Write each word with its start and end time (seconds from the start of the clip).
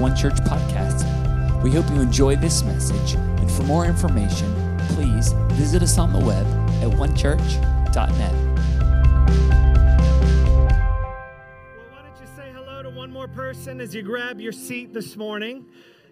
One 0.00 0.16
Church 0.16 0.36
podcast. 0.36 1.04
We 1.62 1.72
hope 1.72 1.86
you 1.90 2.00
enjoy 2.00 2.36
this 2.36 2.62
message, 2.62 3.16
and 3.16 3.50
for 3.50 3.64
more 3.64 3.84
information, 3.84 4.78
please 4.94 5.32
visit 5.52 5.82
us 5.82 5.98
on 5.98 6.10
the 6.10 6.18
web 6.18 6.46
at 6.82 6.88
onechurch.net. 6.96 8.32
Well, 8.32 8.54
why 11.90 12.02
don't 12.02 12.18
you 12.18 12.26
say 12.34 12.50
hello 12.54 12.82
to 12.82 12.88
one 12.88 13.12
more 13.12 13.28
person 13.28 13.78
as 13.78 13.94
you 13.94 14.00
grab 14.00 14.40
your 14.40 14.52
seat 14.52 14.94
this 14.94 15.18
morning? 15.18 15.66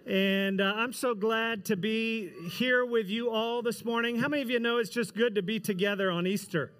And 0.04 0.60
uh, 0.60 0.74
I'm 0.76 0.92
so 0.92 1.14
glad 1.14 1.64
to 1.64 1.76
be 1.76 2.28
here 2.50 2.84
with 2.84 3.08
you 3.08 3.30
all 3.30 3.62
this 3.62 3.86
morning. 3.86 4.18
How 4.18 4.28
many 4.28 4.42
of 4.42 4.50
you 4.50 4.60
know 4.60 4.76
it's 4.76 4.90
just 4.90 5.14
good 5.14 5.34
to 5.36 5.42
be 5.42 5.60
together 5.60 6.10
on 6.10 6.26
Easter? 6.26 6.72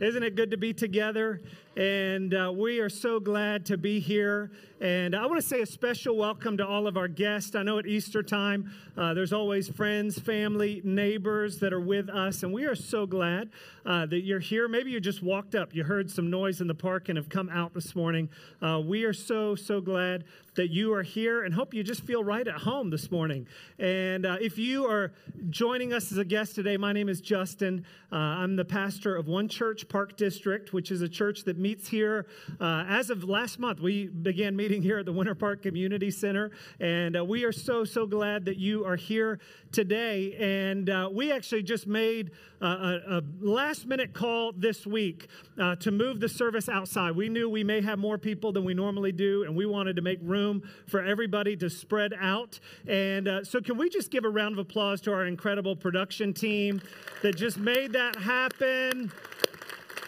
Isn't 0.00 0.24
it 0.24 0.34
good 0.34 0.50
to 0.50 0.56
be 0.56 0.74
together? 0.74 1.40
And 1.76 2.34
uh, 2.34 2.52
we 2.54 2.80
are 2.80 2.90
so 2.90 3.18
glad 3.18 3.64
to 3.66 3.78
be 3.78 3.98
here. 3.98 4.50
And 4.82 5.14
I 5.14 5.24
want 5.26 5.40
to 5.40 5.46
say 5.46 5.60
a 5.62 5.66
special 5.66 6.16
welcome 6.16 6.58
to 6.58 6.66
all 6.66 6.86
of 6.86 6.98
our 6.98 7.08
guests. 7.08 7.54
I 7.54 7.62
know 7.62 7.78
at 7.78 7.86
Easter 7.86 8.22
time, 8.22 8.70
uh, 8.96 9.14
there's 9.14 9.32
always 9.32 9.68
friends, 9.68 10.18
family, 10.18 10.82
neighbors 10.84 11.60
that 11.60 11.72
are 11.72 11.80
with 11.80 12.10
us. 12.10 12.42
And 12.42 12.52
we 12.52 12.64
are 12.64 12.74
so 12.74 13.06
glad 13.06 13.48
uh, 13.86 14.06
that 14.06 14.20
you're 14.20 14.40
here. 14.40 14.68
Maybe 14.68 14.90
you 14.90 15.00
just 15.00 15.22
walked 15.22 15.54
up, 15.54 15.74
you 15.74 15.84
heard 15.84 16.10
some 16.10 16.28
noise 16.28 16.60
in 16.60 16.66
the 16.66 16.74
park 16.74 17.08
and 17.08 17.16
have 17.16 17.28
come 17.28 17.48
out 17.48 17.74
this 17.74 17.94
morning. 17.94 18.28
Uh, 18.60 18.80
we 18.84 19.04
are 19.04 19.12
so, 19.12 19.54
so 19.54 19.80
glad 19.80 20.24
that 20.54 20.70
you 20.70 20.92
are 20.92 21.02
here 21.02 21.44
and 21.44 21.54
hope 21.54 21.72
you 21.72 21.82
just 21.82 22.02
feel 22.02 22.22
right 22.22 22.46
at 22.46 22.56
home 22.56 22.90
this 22.90 23.10
morning. 23.10 23.46
And 23.78 24.26
uh, 24.26 24.36
if 24.40 24.58
you 24.58 24.84
are 24.86 25.12
joining 25.48 25.92
us 25.92 26.12
as 26.12 26.18
a 26.18 26.24
guest 26.24 26.54
today, 26.54 26.76
my 26.76 26.92
name 26.92 27.08
is 27.08 27.20
Justin. 27.20 27.86
Uh, 28.10 28.16
I'm 28.16 28.56
the 28.56 28.64
pastor 28.64 29.16
of 29.16 29.28
One 29.28 29.48
Church 29.48 29.88
Park 29.88 30.16
District, 30.16 30.72
which 30.72 30.90
is 30.90 31.00
a 31.00 31.08
church 31.08 31.44
that 31.44 31.56
meets 31.62 31.88
here. 31.88 32.26
Uh, 32.60 32.84
as 32.88 33.08
of 33.08 33.24
last 33.24 33.58
month, 33.58 33.80
we 33.80 34.08
began 34.08 34.56
meeting 34.56 34.82
here 34.82 34.98
at 34.98 35.06
the 35.06 35.12
Winter 35.12 35.34
Park 35.34 35.62
Community 35.62 36.10
Center, 36.10 36.50
and 36.80 37.16
uh, 37.16 37.24
we 37.24 37.44
are 37.44 37.52
so, 37.52 37.84
so 37.84 38.04
glad 38.04 38.44
that 38.44 38.58
you 38.58 38.84
are 38.84 38.96
here 38.96 39.38
today. 39.70 40.36
And 40.38 40.90
uh, 40.90 41.08
we 41.12 41.32
actually 41.32 41.62
just 41.62 41.86
made 41.86 42.32
a, 42.60 42.66
a 42.66 43.22
last 43.40 43.86
minute 43.86 44.12
call 44.12 44.52
this 44.52 44.86
week 44.86 45.28
uh, 45.60 45.76
to 45.76 45.90
move 45.90 46.20
the 46.20 46.28
service 46.28 46.68
outside. 46.68 47.12
We 47.16 47.28
knew 47.28 47.48
we 47.48 47.64
may 47.64 47.80
have 47.80 47.98
more 47.98 48.18
people 48.18 48.52
than 48.52 48.64
we 48.64 48.74
normally 48.74 49.12
do, 49.12 49.44
and 49.44 49.56
we 49.56 49.66
wanted 49.66 49.96
to 49.96 50.02
make 50.02 50.18
room 50.22 50.62
for 50.86 51.02
everybody 51.02 51.56
to 51.56 51.70
spread 51.70 52.12
out. 52.20 52.58
And 52.86 53.28
uh, 53.28 53.44
so, 53.44 53.60
can 53.60 53.76
we 53.76 53.88
just 53.88 54.10
give 54.10 54.24
a 54.24 54.30
round 54.30 54.54
of 54.54 54.58
applause 54.58 55.00
to 55.02 55.12
our 55.12 55.26
incredible 55.26 55.76
production 55.76 56.32
team 56.32 56.82
that 57.22 57.36
just 57.36 57.58
made 57.58 57.92
that 57.92 58.16
happen? 58.16 59.12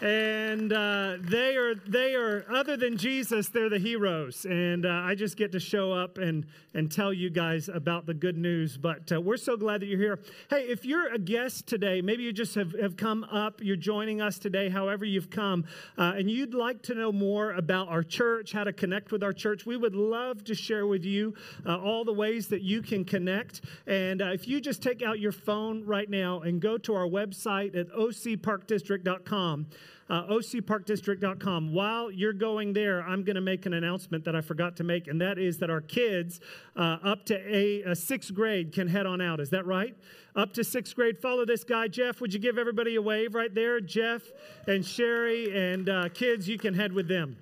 And 0.01 0.73
uh, 0.73 1.15
they 1.19 1.55
are 1.55 1.75
they 1.75 2.15
are 2.15 2.45
other 2.51 2.75
than 2.75 2.97
jesus 2.97 3.47
they're 3.49 3.69
the 3.69 3.79
heroes. 3.79 4.45
And 4.45 4.85
uh, 4.85 4.89
i 4.89 5.15
just 5.15 5.37
get 5.37 5.51
to 5.53 5.59
show 5.59 5.93
up 5.93 6.17
and 6.17 6.45
and 6.73 6.91
tell 6.91 7.13
you 7.13 7.29
guys 7.29 7.69
about 7.69 8.05
the 8.05 8.13
good 8.13 8.37
news. 8.37 8.75
But 8.77 9.11
uh, 9.11 9.21
we're 9.21 9.37
so 9.37 9.55
glad 9.55 9.81
that 9.81 9.85
you're 9.85 9.99
here. 9.99 10.19
Hey 10.49 10.63
if 10.63 10.85
you're 10.85 11.13
a 11.13 11.19
guest 11.19 11.67
today 11.67 12.01
maybe 12.01 12.23
you 12.23 12.33
just 12.33 12.55
have, 12.55 12.73
have 12.79 12.97
come 12.97 13.23
up 13.25 13.61
you're 13.63 13.75
joining 13.75 14.21
us 14.21 14.37
today 14.37 14.69
however 14.69 15.05
you've 15.05 15.29
come 15.29 15.65
uh, 15.97 16.13
and 16.17 16.29
you'd 16.29 16.53
like 16.53 16.81
to 16.83 16.95
know 16.95 17.11
more 17.11 17.53
about 17.53 17.87
our 17.87 18.03
church 18.03 18.51
how 18.51 18.63
to 18.63 18.73
connect 18.73 19.11
with 19.11 19.23
our 19.23 19.33
church 19.33 19.65
we 19.65 19.77
would 19.77 19.95
love 19.95 20.43
to 20.43 20.53
share 20.53 20.87
with 20.87 21.05
you 21.05 21.33
uh, 21.65 21.77
all 21.77 22.03
the 22.03 22.13
ways 22.13 22.47
that 22.47 22.61
you 22.61 22.81
can 22.81 23.05
connect. 23.05 23.61
And 23.87 24.21
uh, 24.21 24.27
if 24.27 24.47
you 24.47 24.59
just 24.59 24.81
take 24.81 25.01
out 25.01 25.19
your 25.19 25.31
phone 25.31 25.85
right 25.85 26.09
now 26.09 26.41
and 26.41 26.61
go 26.61 26.77
to 26.79 26.93
our 26.95 27.07
website 27.07 27.75
at 27.75 27.89
ocparkdistrict.com 27.89 29.67
uh, 30.09 30.23
ocparkdistrict.com. 30.23 31.73
While 31.73 32.11
you're 32.11 32.33
going 32.33 32.73
there, 32.73 33.01
I'm 33.01 33.23
going 33.23 33.35
to 33.35 33.41
make 33.41 33.65
an 33.65 33.73
announcement 33.73 34.23
that 34.25 34.35
I 34.35 34.41
forgot 34.41 34.75
to 34.77 34.83
make, 34.83 35.07
and 35.07 35.19
that 35.21 35.37
is 35.37 35.57
that 35.59 35.69
our 35.69 35.81
kids 35.81 36.39
uh, 36.75 36.97
up 37.03 37.25
to 37.25 37.35
a, 37.35 37.81
a, 37.83 37.95
sixth 37.95 38.33
grade 38.33 38.71
can 38.71 38.87
head 38.87 39.05
on 39.05 39.21
out. 39.21 39.39
Is 39.39 39.49
that 39.49 39.65
right? 39.65 39.95
Up 40.35 40.53
to 40.53 40.63
sixth 40.63 40.95
grade. 40.95 41.17
Follow 41.17 41.45
this 41.45 41.63
guy, 41.63 41.87
Jeff. 41.87 42.21
Would 42.21 42.33
you 42.33 42.39
give 42.39 42.57
everybody 42.57 42.95
a 42.95 43.01
wave 43.01 43.33
right 43.33 43.53
there? 43.53 43.79
Jeff 43.79 44.21
and 44.67 44.85
Sherry 44.85 45.55
and 45.55 45.89
uh, 45.89 46.09
kids, 46.09 46.47
you 46.47 46.57
can 46.57 46.73
head 46.73 46.93
with 46.93 47.07
them. 47.07 47.37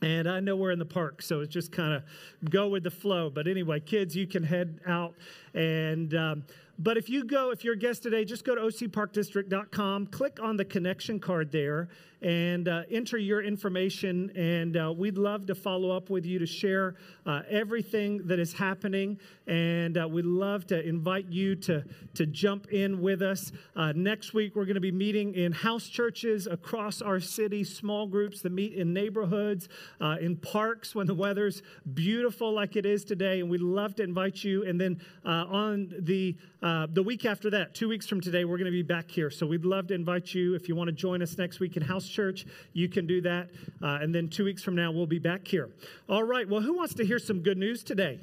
And 0.00 0.28
I 0.28 0.38
know 0.38 0.54
we're 0.54 0.70
in 0.70 0.78
the 0.78 0.84
park, 0.84 1.22
so 1.22 1.40
it's 1.40 1.52
just 1.52 1.72
kind 1.72 1.92
of 1.92 2.04
go 2.50 2.68
with 2.68 2.84
the 2.84 2.90
flow. 2.90 3.30
But 3.30 3.48
anyway, 3.48 3.80
kids, 3.80 4.14
you 4.14 4.28
can 4.28 4.44
head 4.44 4.80
out 4.86 5.14
and. 5.58 6.14
Um, 6.14 6.44
but 6.80 6.96
if 6.96 7.10
you 7.10 7.24
go, 7.24 7.50
if 7.50 7.64
you're 7.64 7.74
a 7.74 7.78
guest 7.78 8.04
today, 8.04 8.24
just 8.24 8.44
go 8.44 8.54
to 8.54 8.60
ocparkdistrict.com, 8.60 10.06
click 10.06 10.38
on 10.40 10.56
the 10.56 10.64
connection 10.64 11.18
card 11.18 11.50
there, 11.50 11.88
and 12.22 12.68
uh, 12.68 12.82
enter 12.90 13.18
your 13.18 13.42
information. 13.42 14.30
And 14.36 14.76
uh, 14.76 14.92
we'd 14.96 15.18
love 15.18 15.46
to 15.46 15.54
follow 15.54 15.90
up 15.90 16.10
with 16.10 16.24
you 16.24 16.38
to 16.38 16.46
share 16.46 16.94
uh, 17.26 17.42
everything 17.48 18.26
that 18.26 18.38
is 18.38 18.52
happening. 18.52 19.18
And 19.46 19.98
uh, 19.98 20.08
we'd 20.08 20.24
love 20.24 20.66
to 20.68 20.86
invite 20.86 21.26
you 21.28 21.56
to, 21.56 21.84
to 22.14 22.26
jump 22.26 22.68
in 22.68 23.00
with 23.00 23.22
us. 23.22 23.50
Uh, 23.74 23.92
next 23.94 24.34
week, 24.34 24.54
we're 24.54 24.64
going 24.64 24.74
to 24.74 24.80
be 24.80 24.92
meeting 24.92 25.34
in 25.34 25.52
house 25.52 25.88
churches 25.88 26.46
across 26.46 27.02
our 27.02 27.20
city, 27.20 27.64
small 27.64 28.06
groups 28.06 28.42
that 28.42 28.52
meet 28.52 28.74
in 28.74 28.92
neighborhoods, 28.92 29.68
uh, 30.00 30.16
in 30.20 30.36
parks 30.36 30.94
when 30.94 31.06
the 31.06 31.14
weather's 31.14 31.62
beautiful 31.94 32.52
like 32.52 32.76
it 32.76 32.86
is 32.86 33.04
today. 33.04 33.40
And 33.40 33.50
we'd 33.50 33.60
love 33.60 33.96
to 33.96 34.02
invite 34.02 34.44
you. 34.44 34.64
And 34.64 34.80
then 34.80 35.00
on 35.48 35.92
the 35.98 36.36
uh, 36.62 36.86
the 36.92 37.02
week 37.02 37.24
after 37.24 37.50
that, 37.50 37.74
two 37.74 37.88
weeks 37.88 38.06
from 38.06 38.20
today, 38.20 38.44
we're 38.44 38.58
going 38.58 38.66
to 38.66 38.70
be 38.70 38.82
back 38.82 39.10
here. 39.10 39.30
So 39.30 39.46
we'd 39.46 39.64
love 39.64 39.86
to 39.88 39.94
invite 39.94 40.34
you 40.34 40.54
if 40.54 40.68
you 40.68 40.76
want 40.76 40.88
to 40.88 40.92
join 40.92 41.22
us 41.22 41.36
next 41.38 41.60
week 41.60 41.76
in 41.76 41.82
house 41.82 42.08
Church, 42.08 42.46
you 42.72 42.88
can 42.88 43.06
do 43.06 43.20
that. 43.22 43.50
Uh, 43.82 43.98
and 44.00 44.14
then 44.14 44.28
two 44.28 44.44
weeks 44.44 44.62
from 44.62 44.74
now, 44.74 44.90
we'll 44.90 45.06
be 45.06 45.18
back 45.18 45.46
here. 45.46 45.70
All 46.08 46.24
right. 46.24 46.48
Well, 46.48 46.60
who 46.60 46.76
wants 46.76 46.94
to 46.94 47.04
hear 47.04 47.18
some 47.18 47.40
good 47.40 47.58
news 47.58 47.82
today? 47.82 48.20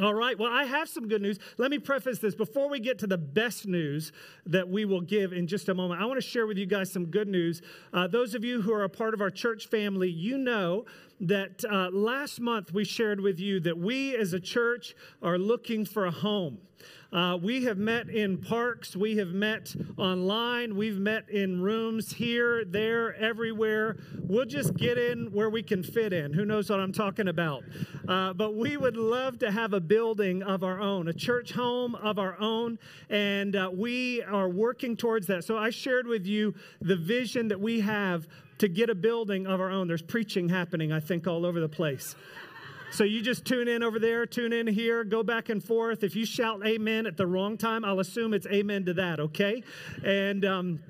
All 0.00 0.14
right. 0.14 0.38
Well, 0.38 0.50
I 0.50 0.64
have 0.64 0.88
some 0.88 1.06
good 1.06 1.20
news. 1.20 1.38
Let 1.58 1.70
me 1.70 1.78
preface 1.78 2.18
this 2.18 2.34
before 2.34 2.70
we 2.70 2.80
get 2.80 2.98
to 3.00 3.06
the 3.06 3.18
best 3.18 3.66
news 3.66 4.12
that 4.46 4.68
we 4.68 4.86
will 4.86 5.02
give 5.02 5.32
in 5.32 5.46
just 5.46 5.68
a 5.68 5.74
moment. 5.74 6.00
I 6.00 6.06
want 6.06 6.16
to 6.18 6.26
share 6.26 6.46
with 6.46 6.56
you 6.56 6.64
guys 6.64 6.90
some 6.90 7.06
good 7.06 7.28
news. 7.28 7.60
Uh, 7.92 8.06
those 8.06 8.34
of 8.34 8.42
you 8.42 8.62
who 8.62 8.72
are 8.72 8.84
a 8.84 8.88
part 8.88 9.12
of 9.12 9.20
our 9.20 9.30
church 9.30 9.68
family, 9.68 10.08
you 10.08 10.38
know 10.38 10.86
that 11.22 11.64
uh, 11.70 11.88
last 11.92 12.40
month 12.40 12.72
we 12.72 12.84
shared 12.84 13.20
with 13.20 13.38
you 13.38 13.60
that 13.60 13.78
we 13.78 14.16
as 14.16 14.32
a 14.32 14.40
church 14.40 14.94
are 15.22 15.38
looking 15.38 15.84
for 15.84 16.06
a 16.06 16.10
home. 16.10 16.58
Uh, 17.12 17.36
we 17.40 17.62
have 17.62 17.76
met 17.76 18.08
in 18.08 18.38
parks, 18.38 18.96
we 18.96 19.16
have 19.18 19.28
met 19.28 19.76
online, 19.98 20.74
we've 20.74 20.98
met 20.98 21.28
in 21.28 21.60
rooms 21.60 22.12
here, 22.14 22.64
there, 22.64 23.14
everywhere. 23.16 23.98
We'll 24.18 24.46
just 24.46 24.74
get 24.74 24.96
in 24.96 25.30
where 25.30 25.50
we 25.50 25.62
can 25.62 25.82
fit 25.82 26.14
in. 26.14 26.32
Who 26.32 26.46
knows 26.46 26.70
what 26.70 26.80
I'm 26.80 26.92
talking 26.92 27.28
about? 27.28 27.64
Uh, 28.08 28.32
but 28.32 28.54
we 28.54 28.78
would 28.78 28.96
love 28.96 29.38
to 29.40 29.50
have 29.50 29.74
a 29.74 29.80
building 29.80 30.42
of 30.42 30.64
our 30.64 30.80
own, 30.80 31.06
a 31.08 31.12
church 31.12 31.52
home 31.52 31.94
of 31.96 32.18
our 32.18 32.40
own, 32.40 32.78
and 33.10 33.54
uh, 33.54 33.70
we 33.72 34.22
are 34.22 34.48
working 34.48 34.96
towards 34.96 35.26
that. 35.26 35.44
So 35.44 35.58
I 35.58 35.68
shared 35.68 36.06
with 36.06 36.26
you 36.26 36.54
the 36.80 36.96
vision 36.96 37.46
that 37.48 37.60
we 37.60 37.80
have 37.80 38.26
to 38.62 38.68
get 38.68 38.88
a 38.88 38.94
building 38.94 39.44
of 39.44 39.60
our 39.60 39.70
own. 39.70 39.88
There's 39.88 40.02
preaching 40.02 40.48
happening, 40.48 40.92
I 40.92 41.00
think, 41.00 41.26
all 41.26 41.44
over 41.44 41.58
the 41.58 41.68
place. 41.68 42.14
So 42.92 43.02
you 43.02 43.20
just 43.20 43.44
tune 43.44 43.66
in 43.66 43.82
over 43.82 43.98
there, 43.98 44.24
tune 44.24 44.52
in 44.52 44.68
here, 44.68 45.02
go 45.02 45.24
back 45.24 45.48
and 45.48 45.60
forth. 45.60 46.04
If 46.04 46.14
you 46.14 46.24
shout 46.24 46.64
amen 46.64 47.06
at 47.06 47.16
the 47.16 47.26
wrong 47.26 47.58
time, 47.58 47.84
I'll 47.84 47.98
assume 47.98 48.32
it's 48.32 48.46
amen 48.46 48.84
to 48.84 48.94
that, 48.94 49.18
okay? 49.18 49.64
And, 50.04 50.44
um, 50.44 50.80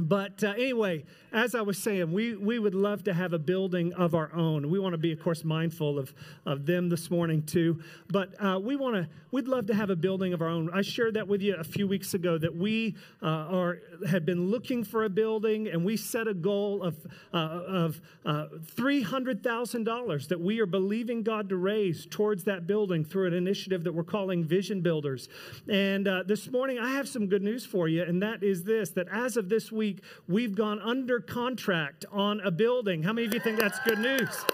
but 0.00 0.42
uh, 0.42 0.52
anyway, 0.56 1.04
as 1.32 1.54
I 1.54 1.62
was 1.62 1.78
saying, 1.78 2.12
we, 2.12 2.36
we 2.36 2.58
would 2.58 2.74
love 2.74 3.04
to 3.04 3.14
have 3.14 3.32
a 3.32 3.38
building 3.38 3.92
of 3.94 4.14
our 4.14 4.32
own. 4.34 4.70
We 4.70 4.78
want 4.78 4.92
to 4.92 4.98
be, 4.98 5.12
of 5.12 5.20
course, 5.20 5.44
mindful 5.44 5.98
of, 5.98 6.12
of 6.44 6.66
them 6.66 6.88
this 6.88 7.10
morning 7.10 7.42
too. 7.42 7.82
But 8.10 8.34
uh, 8.42 8.58
we 8.58 8.76
want 8.76 8.96
to, 8.96 9.08
we'd 9.30 9.48
love 9.48 9.66
to 9.66 9.74
have 9.74 9.90
a 9.90 9.96
building 9.96 10.32
of 10.32 10.42
our 10.42 10.48
own. 10.48 10.70
I 10.72 10.82
shared 10.82 11.14
that 11.14 11.28
with 11.28 11.42
you 11.42 11.54
a 11.56 11.64
few 11.64 11.86
weeks 11.88 12.14
ago 12.14 12.38
that 12.38 12.54
we 12.54 12.96
uh, 13.22 13.26
are 13.26 13.78
have 14.08 14.24
been 14.26 14.50
looking 14.50 14.84
for 14.84 15.04
a 15.04 15.08
building, 15.08 15.68
and 15.68 15.84
we 15.84 15.96
set 15.96 16.28
a 16.28 16.34
goal 16.34 16.82
of 16.82 16.96
uh, 17.32 17.36
of 17.36 18.00
uh, 18.24 18.46
three 18.66 19.02
hundred 19.02 19.42
thousand 19.42 19.84
dollars 19.84 20.28
that 20.28 20.40
we 20.40 20.60
are 20.60 20.66
believing 20.66 21.22
God 21.22 21.48
to 21.48 21.56
raise 21.56 22.06
towards 22.06 22.44
that 22.44 22.66
building 22.66 23.04
through 23.04 23.28
an 23.28 23.34
initiative 23.34 23.84
that 23.84 23.94
we're 23.94 24.02
calling 24.04 24.44
Vision 24.44 24.80
Builders. 24.80 25.28
And 25.68 26.06
uh, 26.06 26.24
this 26.26 26.50
morning, 26.50 26.78
I 26.78 26.92
have 26.92 27.08
some 27.08 27.26
good 27.26 27.42
news 27.42 27.64
for 27.64 27.88
you, 27.88 28.02
and 28.02 28.22
that 28.22 28.42
is 28.42 28.64
this: 28.64 28.90
that 28.90 29.08
as 29.10 29.36
of 29.36 29.48
this 29.48 29.72
week, 29.72 29.81
we've 30.28 30.54
gone 30.54 30.80
under 30.80 31.20
contract 31.20 32.04
on 32.10 32.40
a 32.40 32.50
building. 32.50 33.02
How 33.02 33.12
many 33.12 33.26
of 33.26 33.34
you 33.34 33.40
think 33.40 33.58
that's 33.58 33.78
good 33.80 33.98
news? 33.98 34.44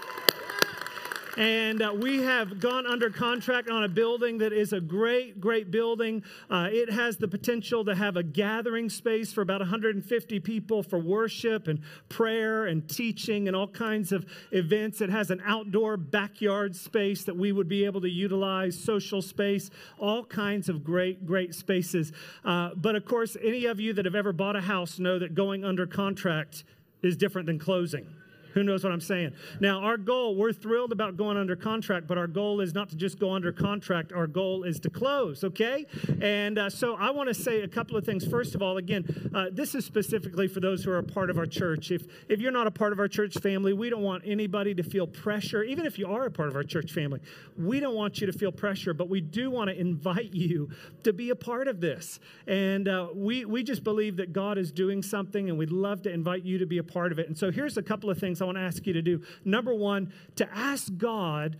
And 1.39 1.81
uh, 1.81 1.93
we 1.95 2.21
have 2.23 2.59
gone 2.59 2.85
under 2.85 3.09
contract 3.09 3.69
on 3.69 3.85
a 3.85 3.87
building 3.87 4.39
that 4.39 4.51
is 4.51 4.73
a 4.73 4.81
great, 4.81 5.39
great 5.39 5.71
building. 5.71 6.21
Uh, 6.49 6.67
it 6.69 6.91
has 6.91 7.15
the 7.15 7.29
potential 7.29 7.85
to 7.85 7.95
have 7.95 8.17
a 8.17 8.23
gathering 8.23 8.89
space 8.89 9.31
for 9.31 9.39
about 9.39 9.61
150 9.61 10.39
people 10.41 10.83
for 10.83 10.99
worship 10.99 11.69
and 11.69 11.79
prayer 12.09 12.65
and 12.65 12.89
teaching 12.89 13.47
and 13.47 13.55
all 13.55 13.69
kinds 13.69 14.11
of 14.11 14.25
events. 14.51 14.99
It 14.99 15.09
has 15.09 15.31
an 15.31 15.41
outdoor 15.45 15.95
backyard 15.95 16.75
space 16.75 17.23
that 17.23 17.37
we 17.37 17.53
would 17.53 17.69
be 17.69 17.85
able 17.85 18.01
to 18.01 18.09
utilize, 18.09 18.77
social 18.77 19.21
space, 19.21 19.69
all 19.97 20.25
kinds 20.25 20.67
of 20.67 20.83
great, 20.83 21.25
great 21.25 21.55
spaces. 21.55 22.11
Uh, 22.43 22.71
but 22.75 22.97
of 22.97 23.05
course, 23.05 23.37
any 23.41 23.63
of 23.63 23.79
you 23.79 23.93
that 23.93 24.03
have 24.03 24.15
ever 24.15 24.33
bought 24.33 24.57
a 24.57 24.61
house 24.61 24.99
know 24.99 25.17
that 25.17 25.35
going 25.35 25.63
under 25.63 25.87
contract 25.87 26.65
is 27.01 27.15
different 27.15 27.45
than 27.45 27.57
closing. 27.57 28.18
Who 28.53 28.63
knows 28.63 28.83
what 28.83 28.91
I'm 28.91 29.01
saying? 29.01 29.33
Now, 29.59 29.79
our 29.79 29.97
goal, 29.97 30.35
we're 30.35 30.53
thrilled 30.53 30.91
about 30.91 31.17
going 31.17 31.37
under 31.37 31.55
contract, 31.55 32.07
but 32.07 32.17
our 32.17 32.27
goal 32.27 32.61
is 32.61 32.73
not 32.73 32.89
to 32.89 32.95
just 32.95 33.19
go 33.19 33.31
under 33.31 33.51
contract. 33.51 34.11
Our 34.11 34.27
goal 34.27 34.63
is 34.63 34.79
to 34.81 34.89
close, 34.89 35.43
okay? 35.43 35.85
And 36.21 36.57
uh, 36.57 36.69
so 36.69 36.95
I 36.95 37.11
want 37.11 37.29
to 37.29 37.33
say 37.33 37.61
a 37.61 37.67
couple 37.67 37.97
of 37.97 38.05
things. 38.05 38.25
First 38.25 38.55
of 38.55 38.61
all, 38.61 38.77
again, 38.77 39.31
uh, 39.33 39.45
this 39.51 39.75
is 39.75 39.85
specifically 39.85 40.47
for 40.47 40.59
those 40.59 40.83
who 40.83 40.91
are 40.91 40.97
a 40.97 41.03
part 41.03 41.29
of 41.29 41.37
our 41.37 41.45
church. 41.45 41.91
If, 41.91 42.05
if 42.27 42.39
you're 42.39 42.51
not 42.51 42.67
a 42.67 42.71
part 42.71 42.91
of 42.91 42.99
our 42.99 43.07
church 43.07 43.37
family, 43.37 43.73
we 43.73 43.89
don't 43.89 44.03
want 44.03 44.23
anybody 44.25 44.73
to 44.75 44.83
feel 44.83 45.07
pressure. 45.07 45.63
Even 45.63 45.85
if 45.85 45.99
you 45.99 46.07
are 46.07 46.25
a 46.25 46.31
part 46.31 46.49
of 46.49 46.55
our 46.55 46.63
church 46.63 46.91
family, 46.91 47.19
we 47.57 47.79
don't 47.79 47.95
want 47.95 48.19
you 48.19 48.27
to 48.27 48.33
feel 48.33 48.51
pressure, 48.51 48.93
but 48.93 49.09
we 49.09 49.21
do 49.21 49.51
want 49.51 49.69
to 49.69 49.79
invite 49.79 50.33
you 50.33 50.69
to 51.03 51.13
be 51.13 51.29
a 51.29 51.35
part 51.35 51.67
of 51.67 51.81
this. 51.81 52.19
And 52.47 52.87
uh, 52.87 53.07
we, 53.13 53.45
we 53.45 53.63
just 53.63 53.83
believe 53.83 54.17
that 54.17 54.33
God 54.33 54.57
is 54.57 54.71
doing 54.71 55.03
something, 55.03 55.49
and 55.49 55.57
we'd 55.57 55.71
love 55.71 56.01
to 56.03 56.11
invite 56.11 56.43
you 56.43 56.57
to 56.57 56.65
be 56.65 56.77
a 56.77 56.83
part 56.83 57.11
of 57.11 57.19
it. 57.19 57.27
And 57.27 57.37
so 57.37 57.51
here's 57.51 57.77
a 57.77 57.83
couple 57.83 58.09
of 58.09 58.17
things 58.17 58.38
I 58.41 58.45
want 58.45 58.57
to 58.57 58.63
ask 58.63 58.85
you 58.85 58.93
to 58.93 59.01
do. 59.01 59.21
Number 59.43 59.73
one, 59.73 60.13
to 60.35 60.49
ask 60.55 60.95
God 60.97 61.57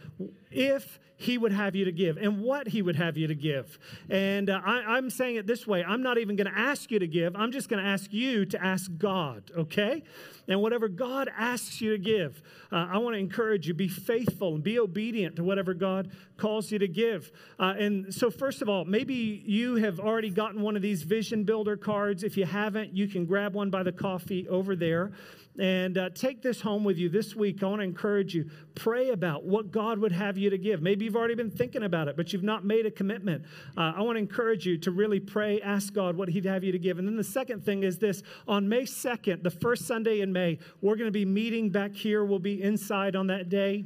if 0.51 1.00
he 1.19 1.38
would 1.38 1.51
have 1.51 1.75
you 1.75 1.84
to 1.84 1.92
give 1.92 2.16
and 2.18 2.42
what 2.42 2.69
he 2.69 2.81
would 2.81 2.96
have 2.96 3.18
you 3.18 3.28
to 3.28 3.36
give. 3.36 3.78
And 4.10 4.50
uh, 4.50 4.62
I, 4.66 4.98
am 4.98 5.10
saying 5.10 5.36
it 5.36 5.46
this 5.46 5.68
way 5.68 5.84
I'm 5.84 6.01
not 6.01 6.18
even 6.18 6.38
going 6.38 6.48
to 6.48 6.57
ask 6.57 6.90
you 6.92 7.00
to 7.00 7.07
give, 7.07 7.36
I'm 7.36 7.51
just 7.51 7.68
going 7.68 7.84
to 7.84 7.90
ask 7.90 8.13
you 8.13 8.46
to 8.46 8.63
ask 8.63 8.90
God, 8.98 9.51
okay? 9.56 10.01
And 10.48 10.62
whatever 10.62 10.88
God 10.88 11.30
asks 11.38 11.81
you 11.81 11.92
to 11.92 11.98
give, 11.98 12.42
uh, 12.72 12.88
I 12.90 12.98
want 13.00 13.16
to 13.16 13.19
encourage 13.19 13.68
you 13.68 13.74
be 13.74 13.90
faithful 13.90 14.56
and 14.56 14.63
be 14.63 14.80
obedient 14.80 15.36
to 15.36 15.44
whatever 15.44 15.74
God 15.74 16.10
calls 16.38 16.72
you 16.72 16.80
to 16.80 16.88
give. 16.88 17.31
Uh, 17.60 17.75
and 17.78 18.13
so, 18.13 18.31
first 18.31 18.62
of 18.62 18.69
all, 18.69 18.86
maybe 18.86 19.44
you 19.46 19.75
have 19.75 20.00
already 20.00 20.30
gotten 20.30 20.62
one 20.62 20.78
of 20.78 20.81
these 20.81 21.04
vision 21.04 21.44
builder 21.44 21.75
cards. 21.75 22.24
If 22.24 22.38
you 22.38 22.46
haven't, 22.46 22.96
you 22.96 23.07
can 23.07 23.25
grab 23.25 23.54
one 23.54 23.69
by 23.69 23.84
the 23.84 23.92
coffee 23.92 24.48
over 24.48 24.75
there 24.75 25.12
and 25.60 25.98
uh, 25.98 26.10
take 26.10 26.42
this 26.42 26.62
home 26.62 26.84
with 26.84 26.98
you 26.98 27.10
this 27.10 27.36
week. 27.36 27.62
I 27.62 27.68
want 27.68 27.81
to 27.81 27.84
encourage 27.84 28.34
you. 28.34 28.50
Pray 28.75 29.10
about 29.10 29.44
what 29.44 29.72
God 29.72 30.00
would 30.00 30.13
have 30.13 30.38
you 30.39 30.50
to 30.50 30.57
give. 30.57 30.81
Maybe 30.81 31.06
you've 31.06 31.15
already 31.15 31.36
been 31.36 31.51
thinking 31.51 31.83
about 31.83 32.07
it, 32.07 32.18
but 32.18 32.33
you've 32.33 32.44
not 32.44 32.65
made 32.65 32.86
a 32.86 32.91
commitment. 32.91 33.44
Uh, 33.77 33.94
I 33.95 34.01
want 34.01 34.15
to 34.15 34.19
encourage 34.19 34.65
you 34.65 34.77
to 34.80 34.91
really 34.91 35.19
pray, 35.19 35.62
ask 35.62 35.94
God 35.94 36.15
what 36.15 36.30
He'd 36.30 36.45
have 36.45 36.63
you 36.63 36.71
to 36.71 36.80
give. 36.80 37.00
And 37.00 37.07
then 37.07 37.18
the 37.18 37.24
second 37.24 37.63
thing 37.63 37.83
is 37.83 37.97
this 37.97 38.24
on 38.47 38.68
May 38.68 38.83
2nd, 38.83 39.44
the 39.44 39.51
first 39.51 39.86
Sunday 39.86 40.21
in 40.21 40.33
May, 40.33 40.59
we're 40.81 40.95
going 40.95 41.07
to 41.07 41.12
be 41.12 41.25
meeting 41.25 41.69
back 41.69 41.94
here. 41.94 42.24
We'll 42.25 42.39
be 42.39 42.62
inside 42.62 43.15
on 43.15 43.27
that 43.27 43.50
day. 43.50 43.86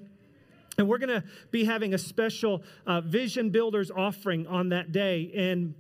And 0.78 0.88
we're 0.88 0.98
going 0.98 1.22
to 1.22 1.24
be 1.52 1.66
having 1.66 1.94
a 1.94 1.98
special 1.98 2.64
uh, 2.88 3.02
Vision 3.02 3.52
Builders 3.52 3.92
offering 3.92 4.48
on 4.48 4.70
that 4.70 4.92
day. 4.92 5.32
And 5.36 5.76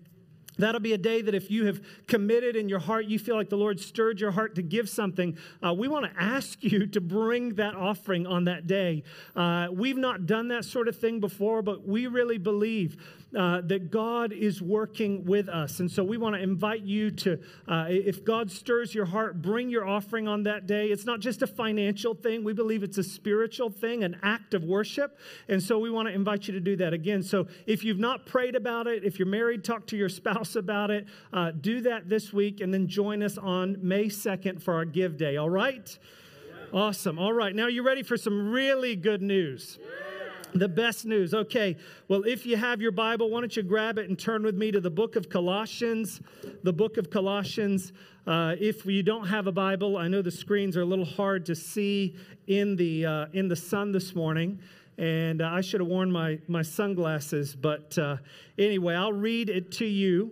That'll 0.57 0.81
be 0.81 0.93
a 0.93 0.97
day 0.97 1.21
that 1.21 1.33
if 1.33 1.49
you 1.49 1.65
have 1.65 1.81
committed 2.07 2.55
in 2.55 2.69
your 2.69 2.79
heart, 2.79 3.05
you 3.05 3.17
feel 3.17 3.35
like 3.35 3.49
the 3.49 3.57
Lord 3.57 3.79
stirred 3.79 4.19
your 4.19 4.31
heart 4.31 4.55
to 4.55 4.61
give 4.61 4.87
something, 4.89 5.37
uh, 5.65 5.73
we 5.73 5.87
want 5.87 6.05
to 6.05 6.21
ask 6.21 6.63
you 6.63 6.85
to 6.87 7.01
bring 7.01 7.55
that 7.55 7.75
offering 7.75 8.27
on 8.27 8.43
that 8.45 8.67
day. 8.67 9.03
Uh, 9.35 9.67
we've 9.71 9.97
not 9.97 10.25
done 10.25 10.49
that 10.49 10.65
sort 10.65 10.87
of 10.87 10.97
thing 10.97 11.19
before, 11.19 11.61
but 11.61 11.87
we 11.87 12.07
really 12.07 12.37
believe 12.37 12.97
uh, 13.35 13.61
that 13.61 13.89
God 13.89 14.31
is 14.31 14.61
working 14.61 15.25
with 15.25 15.49
us. 15.49 15.79
And 15.79 15.89
so 15.89 16.03
we 16.03 16.17
want 16.17 16.35
to 16.35 16.41
invite 16.41 16.83
you 16.83 17.09
to, 17.11 17.39
uh, 17.67 17.85
if 17.89 18.23
God 18.23 18.51
stirs 18.51 18.93
your 18.93 19.05
heart, 19.05 19.41
bring 19.41 19.69
your 19.69 19.87
offering 19.87 20.27
on 20.27 20.43
that 20.43 20.67
day. 20.67 20.87
It's 20.87 21.05
not 21.05 21.19
just 21.19 21.41
a 21.41 21.47
financial 21.47 22.13
thing, 22.13 22.43
we 22.43 22.53
believe 22.53 22.83
it's 22.83 22.99
a 22.99 23.03
spiritual 23.03 23.71
thing, 23.71 24.03
an 24.03 24.19
act 24.21 24.53
of 24.53 24.63
worship. 24.63 25.17
And 25.47 25.63
so 25.63 25.79
we 25.79 25.89
want 25.89 26.09
to 26.09 26.13
invite 26.13 26.47
you 26.47 26.53
to 26.53 26.59
do 26.59 26.75
that 26.75 26.93
again. 26.93 27.23
So 27.23 27.47
if 27.65 27.83
you've 27.83 27.97
not 27.97 28.27
prayed 28.27 28.55
about 28.55 28.85
it, 28.85 29.03
if 29.03 29.17
you're 29.17 29.27
married, 29.27 29.63
talk 29.63 29.87
to 29.87 29.97
your 29.97 30.09
spouse 30.09 30.42
about 30.55 30.91
it. 30.91 31.05
Uh, 31.31 31.51
do 31.51 31.81
that 31.81 32.09
this 32.09 32.31
week 32.33 32.61
and 32.61 32.73
then 32.73 32.87
join 32.87 33.23
us 33.23 33.37
on 33.37 33.77
May 33.81 34.05
2nd 34.05 34.61
for 34.61 34.73
our 34.73 34.85
Give 34.85 35.17
Day, 35.17 35.37
all 35.37 35.49
right? 35.49 35.97
Awesome. 36.73 37.19
All 37.19 37.33
right. 37.33 37.55
Now, 37.55 37.67
you 37.67 37.83
ready 37.83 38.01
for 38.01 38.17
some 38.17 38.51
really 38.51 38.95
good 38.95 39.21
news? 39.21 39.77
Yeah. 39.79 39.87
The 40.55 40.67
best 40.67 41.05
news. 41.05 41.33
Okay, 41.33 41.77
well, 42.07 42.23
if 42.25 42.45
you 42.45 42.57
have 42.57 42.79
your 42.79 42.91
Bible, 42.91 43.31
why 43.31 43.39
don't 43.39 43.55
you 43.55 43.63
grab 43.63 43.97
it 43.97 44.07
and 44.07 44.17
turn 44.17 44.43
with 44.43 44.55
me 44.55 44.71
to 44.71 44.79
the 44.79 44.89
book 44.89 45.15
of 45.15 45.27
Colossians? 45.27 46.21
The 46.61 46.73
book 46.73 46.97
of 46.97 47.09
Colossians. 47.09 47.91
Uh, 48.27 48.55
if 48.59 48.85
you 48.85 49.01
don't 49.01 49.27
have 49.27 49.47
a 49.47 49.51
Bible, 49.51 49.97
I 49.97 50.07
know 50.07 50.21
the 50.21 50.31
screens 50.31 50.77
are 50.77 50.81
a 50.81 50.85
little 50.85 51.05
hard 51.05 51.45
to 51.47 51.55
see 51.55 52.15
in 52.45 52.75
the, 52.75 53.05
uh, 53.05 53.25
in 53.33 53.47
the 53.47 53.55
sun 53.55 53.91
this 53.91 54.13
morning. 54.13 54.59
And 54.97 55.41
uh, 55.41 55.49
I 55.49 55.61
should 55.61 55.79
have 55.79 55.89
worn 55.89 56.11
my, 56.11 56.39
my 56.47 56.61
sunglasses. 56.61 57.55
But 57.55 57.97
uh, 57.97 58.17
anyway, 58.57 58.95
I'll 58.95 59.13
read 59.13 59.49
it 59.49 59.71
to 59.73 59.85
you. 59.85 60.31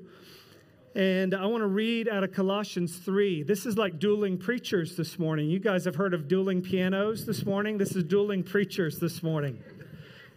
And 0.94 1.34
I 1.34 1.46
want 1.46 1.62
to 1.62 1.68
read 1.68 2.10
out 2.10 2.24
of 2.24 2.34
Colossians 2.34 2.98
3. 2.98 3.44
This 3.44 3.66
is 3.66 3.78
like 3.78 3.98
dueling 3.98 4.38
preachers 4.38 4.98
this 4.98 5.18
morning. 5.18 5.50
You 5.50 5.60
guys 5.60 5.86
have 5.86 5.96
heard 5.96 6.14
of 6.14 6.28
dueling 6.28 6.62
pianos 6.62 7.26
this 7.26 7.46
morning? 7.46 7.78
This 7.78 7.96
is 7.96 8.04
dueling 8.04 8.44
preachers 8.44 9.00
this 9.00 9.24
morning. 9.24 9.64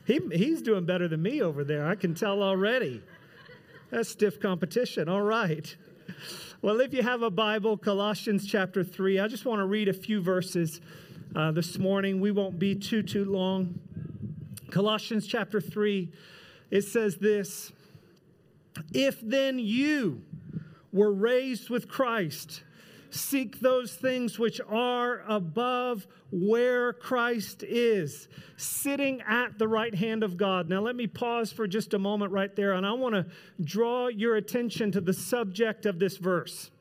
He, 0.07 0.21
he's 0.33 0.63
doing 0.63 0.85
better 0.85 1.09
than 1.09 1.23
me 1.23 1.43
over 1.43 1.65
there. 1.65 1.87
I 1.87 1.97
can 1.97 2.15
tell 2.15 2.41
already. 2.43 3.03
That's 3.91 4.09
stiff 4.09 4.41
competition. 4.41 5.09
All 5.09 5.23
right. 5.23 5.75
Well, 6.63 6.81
if 6.81 6.95
you 6.95 7.03
have 7.03 7.23
a 7.23 7.31
Bible, 7.31 7.77
Colossians 7.77 8.47
chapter 8.47 8.85
3, 8.85 9.19
I 9.19 9.29
just 9.29 9.45
want 9.45 9.61
to 9.61 9.67
read 9.67 9.89
a 9.89 9.93
few 9.93 10.21
verses 10.21 10.81
uh, 11.35 11.51
this 11.51 11.79
morning. 11.79 12.21
We 12.21 12.31
won't 12.31 12.59
be 12.59 12.75
too, 12.75 13.03
too 13.03 13.25
long. 13.25 13.81
Colossians 14.75 15.29
chapter 15.29 15.61
3, 15.61 16.11
it 16.73 16.83
says 16.83 17.17
this 17.19 17.71
If 18.93 19.21
then 19.21 19.61
you 19.61 20.23
were 20.93 21.13
raised 21.13 21.71
with 21.71 21.89
Christ, 21.89 22.65
Seek 23.11 23.61
those 23.61 23.95
things 23.95 24.41
which 24.41 24.61
are 24.69 25.23
above 25.29 26.09
where 26.33 26.93
Christ 26.93 27.63
is, 27.63 28.27
sitting 28.57 29.21
at 29.21 29.57
the 29.57 29.69
right 29.69 29.95
hand 29.95 30.25
of 30.25 30.37
God. 30.37 30.69
Now, 30.69 30.81
let 30.81 30.97
me 30.97 31.07
pause 31.07 31.53
for 31.53 31.69
just 31.69 31.95
a 31.95 31.99
moment 32.01 32.33
right 32.33 32.55
there, 32.57 32.73
and 32.73 32.85
I 32.85 32.91
want 32.91 33.15
to 33.15 33.27
draw 33.63 34.09
your 34.09 34.35
attention 34.35 34.91
to 34.91 35.01
the 35.01 35.13
subject 35.13 35.87
of 35.87 36.01
this 36.01 36.17
verse. 36.17 36.73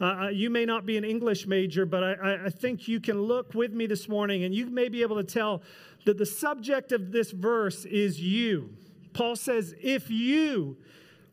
Uh, 0.00 0.04
uh, 0.04 0.28
you 0.28 0.48
may 0.50 0.64
not 0.64 0.86
be 0.86 0.96
an 0.96 1.04
English 1.04 1.46
major, 1.46 1.84
but 1.84 2.02
I, 2.02 2.46
I 2.46 2.50
think 2.50 2.88
you 2.88 3.00
can 3.00 3.22
look 3.22 3.54
with 3.54 3.72
me 3.72 3.86
this 3.86 4.08
morning 4.08 4.44
and 4.44 4.54
you 4.54 4.66
may 4.66 4.88
be 4.88 5.02
able 5.02 5.16
to 5.16 5.24
tell 5.24 5.62
that 6.04 6.18
the 6.18 6.26
subject 6.26 6.92
of 6.92 7.12
this 7.12 7.30
verse 7.30 7.84
is 7.84 8.20
you. 8.20 8.70
Paul 9.12 9.36
says, 9.36 9.74
If 9.80 10.10
you 10.10 10.76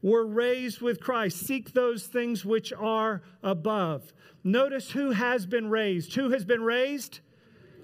were 0.02 0.26
raised 0.26 0.82
with 0.82 1.00
Christ, 1.00 1.38
seek 1.38 1.74
those 1.74 2.06
things 2.06 2.46
which 2.46 2.74
are 2.74 3.22
above. 3.44 4.14
Notice 4.44 4.92
who 4.92 5.12
has 5.12 5.46
been 5.46 5.70
raised. 5.70 6.14
Who 6.16 6.32
has 6.32 6.46
been 6.46 6.62
raised? 6.62 7.20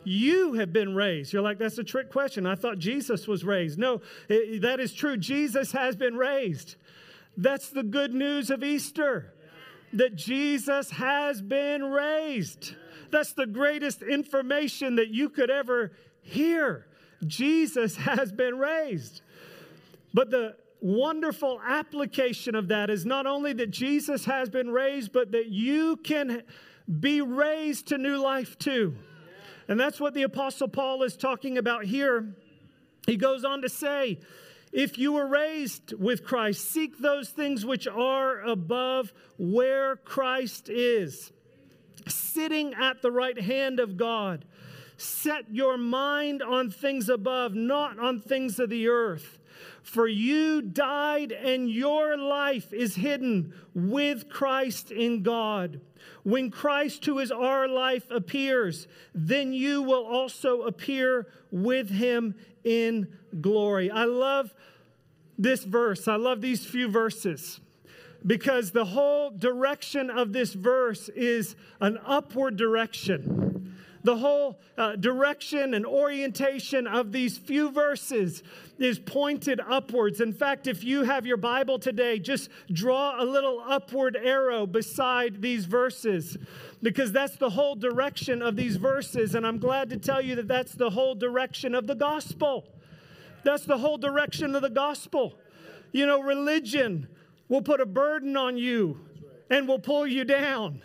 You 0.04 0.54
have 0.54 0.74
been 0.74 0.96
raised. 0.96 1.34
You're 1.34 1.42
like, 1.42 1.60
that's 1.60 1.78
a 1.78 1.84
trick 1.84 2.12
question. 2.12 2.46
I 2.46 2.56
thought 2.56 2.78
Jesus 2.78 3.28
was 3.28 3.44
raised. 3.44 3.80
No, 3.80 4.02
it, 4.28 4.62
that 4.62 4.80
is 4.80 4.94
true. 4.94 5.18
Jesus 5.18 5.72
has 5.72 5.96
been 5.96 6.16
raised. 6.16 6.76
That's 7.38 7.70
the 7.70 7.84
good 7.84 8.14
news 8.14 8.50
of 8.50 8.64
Easter 8.64 9.34
that 9.94 10.16
Jesus 10.16 10.90
has 10.92 11.42
been 11.42 11.84
raised. 11.84 12.76
That's 13.12 13.34
the 13.34 13.46
greatest 13.46 14.02
information 14.02 14.96
that 14.96 15.10
you 15.10 15.30
could 15.30 15.50
ever 15.50 15.92
hear. 16.24 16.88
Jesus 17.26 17.96
has 17.98 18.32
been 18.32 18.58
raised. 18.58 19.22
But 20.14 20.30
the 20.30 20.56
wonderful 20.82 21.62
application 21.66 22.56
of 22.56 22.68
that 22.68 22.90
is 22.90 23.06
not 23.06 23.26
only 23.26 23.54
that 23.54 23.72
Jesus 23.72 24.26
has 24.26 24.50
been 24.50 24.70
raised, 24.70 25.14
but 25.14 25.32
that 25.32 25.48
you 25.48 25.96
can 25.98 26.44
be 27.00 27.22
raised 27.22 27.88
to 27.88 27.98
new 27.98 28.18
life 28.18 28.58
too. 28.58 28.96
And 29.68 29.80
that's 29.80 30.00
what 30.00 30.14
the 30.14 30.24
Apostle 30.24 30.68
Paul 30.68 31.04
is 31.04 31.16
talking 31.16 31.58
about 31.58 31.86
here. 31.86 32.36
He 33.06 33.16
goes 33.16 33.46
on 33.46 33.62
to 33.62 33.70
say, 33.70 34.20
if 34.74 34.98
you 34.98 35.14
were 35.14 35.28
raised 35.28 35.94
with 35.94 36.26
Christ, 36.26 36.70
seek 36.70 36.98
those 36.98 37.30
things 37.30 37.66
which 37.66 37.88
are 37.88 38.42
above 38.42 39.14
where 39.38 39.98
Christ 39.98 40.68
is, 40.68 41.32
sitting 42.08 42.74
at 42.74 43.02
the 43.02 43.12
right 43.12 43.40
hand 43.40 43.80
of 43.80 43.98
God. 43.98 44.46
Set 44.98 45.46
your 45.52 45.78
mind 45.78 46.42
on 46.42 46.70
things 46.70 47.10
above, 47.10 47.54
not 47.54 48.00
on 48.00 48.20
things 48.20 48.60
of 48.60 48.70
the 48.70 48.88
earth. 48.88 49.40
For 49.82 50.08
you 50.08 50.62
died, 50.62 51.32
and 51.32 51.70
your 51.70 52.18
life 52.18 52.74
is 52.74 52.96
hidden 52.96 53.54
with 53.74 54.30
Christ 54.30 54.92
in 54.92 55.24
God. 55.24 55.82
When 56.24 56.50
Christ, 56.52 57.06
who 57.06 57.20
is 57.20 57.32
our 57.32 57.68
life, 57.68 58.10
appears, 58.10 58.88
then 59.14 59.54
you 59.54 59.82
will 59.82 60.06
also 60.06 60.62
appear 60.64 61.28
with 61.52 61.90
him 61.90 62.36
in 62.64 63.08
glory. 63.42 63.92
I 63.92 64.06
love 64.06 64.54
this 65.38 65.64
verse. 65.64 66.08
I 66.08 66.16
love 66.16 66.42
these 66.42 66.66
few 66.66 66.88
verses 66.88 67.60
because 68.26 68.72
the 68.72 68.86
whole 68.86 69.32
direction 69.32 70.10
of 70.10 70.34
this 70.34 70.54
verse 70.54 71.10
is 71.10 71.56
an 71.82 72.00
upward 72.06 72.56
direction 72.56 73.53
The 74.04 74.18
whole 74.18 74.60
uh, 74.78 74.98
direction 74.98 75.74
and 75.74 75.86
orientation 75.86 76.88
of 76.88 77.14
these 77.14 77.38
few 77.38 77.72
verses 77.72 78.44
is 78.78 79.00
pointed 79.00 79.62
upwards. 79.62 80.20
In 80.20 80.34
fact, 80.34 80.68
if 80.68 80.84
you 80.84 81.04
have 81.04 81.26
your 81.26 81.38
Bible 81.38 81.80
today, 81.80 82.20
just 82.20 82.50
draw 82.72 83.22
a 83.22 83.24
little 83.24 83.64
upward 83.66 84.18
arrow 84.18 84.68
beside 84.68 85.42
these 85.42 85.66
verses 85.66 86.38
because 86.82 87.14
that's 87.14 87.38
the 87.38 87.52
whole 87.52 87.76
direction 87.76 88.42
of 88.42 88.58
these 88.58 88.76
verses. 88.76 89.36
And 89.36 89.48
I'm 89.48 89.58
glad 89.58 89.90
to 89.92 89.98
tell 89.98 90.22
you 90.22 90.36
that 90.36 90.50
that's 90.50 90.74
the 90.74 90.90
whole 90.90 91.16
direction 91.16 91.74
of 91.74 91.88
the 91.88 91.96
gospel. 91.96 92.66
That's 93.46 93.66
the 93.66 93.78
whole 93.78 93.98
direction 93.98 94.54
of 94.54 94.62
the 94.62 94.70
gospel. 94.70 95.36
You 95.94 96.06
know, 96.06 96.22
religion 96.22 97.08
will 97.48 97.62
put 97.62 97.80
a 97.80 97.86
burden 97.86 98.36
on 98.36 98.58
you 98.58 99.00
and 99.50 99.66
will 99.66 99.80
pull 99.80 100.06
you 100.08 100.26
down. 100.26 100.82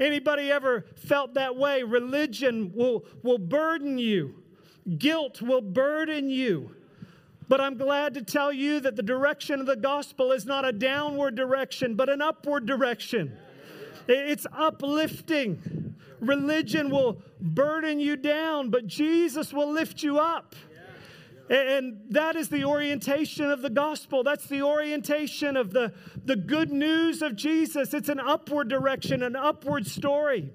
Anybody 0.00 0.50
ever 0.50 0.86
felt 0.96 1.34
that 1.34 1.56
way? 1.56 1.82
Religion 1.82 2.72
will, 2.74 3.04
will 3.22 3.38
burden 3.38 3.98
you. 3.98 4.42
Guilt 4.98 5.40
will 5.40 5.60
burden 5.60 6.28
you. 6.28 6.74
But 7.48 7.60
I'm 7.60 7.76
glad 7.76 8.14
to 8.14 8.22
tell 8.22 8.52
you 8.52 8.80
that 8.80 8.96
the 8.96 9.02
direction 9.02 9.60
of 9.60 9.66
the 9.66 9.76
gospel 9.76 10.32
is 10.32 10.46
not 10.46 10.64
a 10.64 10.72
downward 10.72 11.34
direction, 11.34 11.94
but 11.94 12.08
an 12.08 12.22
upward 12.22 12.66
direction. 12.66 13.36
It's 14.08 14.46
uplifting. 14.52 15.94
Religion 16.20 16.90
will 16.90 17.22
burden 17.40 18.00
you 18.00 18.16
down, 18.16 18.70
but 18.70 18.86
Jesus 18.86 19.52
will 19.52 19.70
lift 19.70 20.02
you 20.02 20.18
up. 20.18 20.54
And 21.50 22.00
that 22.10 22.36
is 22.36 22.48
the 22.48 22.64
orientation 22.64 23.50
of 23.50 23.60
the 23.60 23.70
gospel. 23.70 24.22
That's 24.22 24.46
the 24.46 24.62
orientation 24.62 25.56
of 25.56 25.72
the, 25.72 25.92
the 26.24 26.36
good 26.36 26.72
news 26.72 27.20
of 27.20 27.36
Jesus. 27.36 27.92
It's 27.92 28.08
an 28.08 28.20
upward 28.20 28.68
direction, 28.68 29.22
an 29.22 29.36
upward 29.36 29.86
story. 29.86 30.50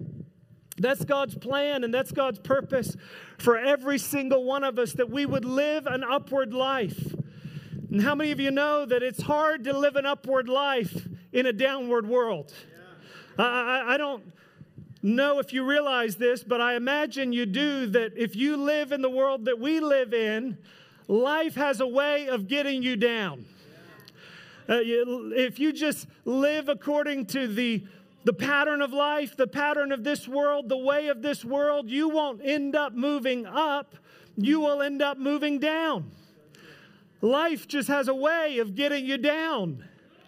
That's 0.77 1.05
God's 1.05 1.35
plan 1.35 1.83
and 1.83 1.93
that's 1.93 2.11
God's 2.11 2.39
purpose 2.39 2.95
for 3.37 3.57
every 3.57 3.99
single 3.99 4.45
one 4.45 4.63
of 4.63 4.79
us 4.79 4.93
that 4.93 5.09
we 5.09 5.25
would 5.25 5.45
live 5.45 5.85
an 5.85 6.03
upward 6.03 6.53
life. 6.53 7.13
And 7.91 8.01
how 8.01 8.15
many 8.15 8.31
of 8.31 8.39
you 8.39 8.51
know 8.51 8.85
that 8.85 9.03
it's 9.03 9.21
hard 9.21 9.63
to 9.65 9.77
live 9.77 9.95
an 9.95 10.05
upward 10.05 10.47
life 10.47 11.07
in 11.33 11.45
a 11.45 11.53
downward 11.53 12.07
world? 12.07 12.53
Yeah. 13.37 13.43
I, 13.45 13.45
I, 13.45 13.93
I 13.93 13.97
don't 13.97 14.23
know 15.01 15.39
if 15.39 15.53
you 15.53 15.63
realize 15.63 16.15
this, 16.15 16.43
but 16.43 16.61
I 16.61 16.75
imagine 16.75 17.31
you 17.33 17.45
do 17.45 17.87
that 17.87 18.17
if 18.17 18.35
you 18.35 18.57
live 18.57 18.91
in 18.91 19.01
the 19.01 19.09
world 19.09 19.45
that 19.45 19.59
we 19.59 19.79
live 19.79 20.13
in, 20.13 20.57
life 21.07 21.55
has 21.55 21.79
a 21.79 21.87
way 21.87 22.27
of 22.27 22.47
getting 22.47 22.83
you 22.83 22.95
down. 22.95 23.45
Uh, 24.67 24.81
if 24.83 25.59
you 25.59 25.73
just 25.73 26.05
live 26.25 26.69
according 26.69 27.25
to 27.25 27.47
the, 27.47 27.83
the 28.23 28.33
pattern 28.33 28.81
of 28.81 28.93
life, 28.93 29.35
the 29.35 29.47
pattern 29.47 29.91
of 29.91 30.03
this 30.03 30.27
world, 30.27 30.69
the 30.69 30.77
way 30.77 31.07
of 31.07 31.23
this 31.23 31.43
world, 31.43 31.89
you 31.89 32.09
won't 32.09 32.41
end 32.43 32.75
up 32.75 32.93
moving 32.93 33.47
up. 33.47 33.95
You 34.37 34.59
will 34.59 34.81
end 34.81 35.01
up 35.01 35.17
moving 35.17 35.59
down. 35.59 36.11
Life 37.21 37.67
just 37.67 37.87
has 37.87 38.07
a 38.07 38.13
way 38.13 38.59
of 38.59 38.75
getting 38.75 39.05
you 39.05 39.17
down. 39.17 39.83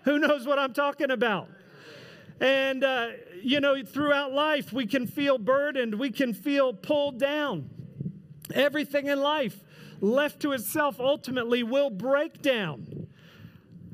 Who 0.06 0.18
knows 0.18 0.46
what 0.48 0.58
I'm 0.58 0.74
talking 0.74 1.12
about? 1.12 1.48
And, 2.42 2.84
uh, 2.84 3.10
you 3.44 3.60
know, 3.60 3.84
throughout 3.84 4.34
life, 4.34 4.74
we 4.74 4.88
can 4.88 5.06
feel 5.06 5.38
burdened, 5.38 5.94
we 5.96 6.10
can 6.10 6.34
feel 6.34 6.74
pulled 6.74 7.20
down. 7.20 7.70
Everything 8.54 9.06
in 9.06 9.22
life 9.22 9.64
left 10.02 10.40
to 10.42 10.52
itself, 10.52 11.00
ultimately 11.00 11.62
will 11.62 11.92
break 11.92 12.42
down. 12.42 13.08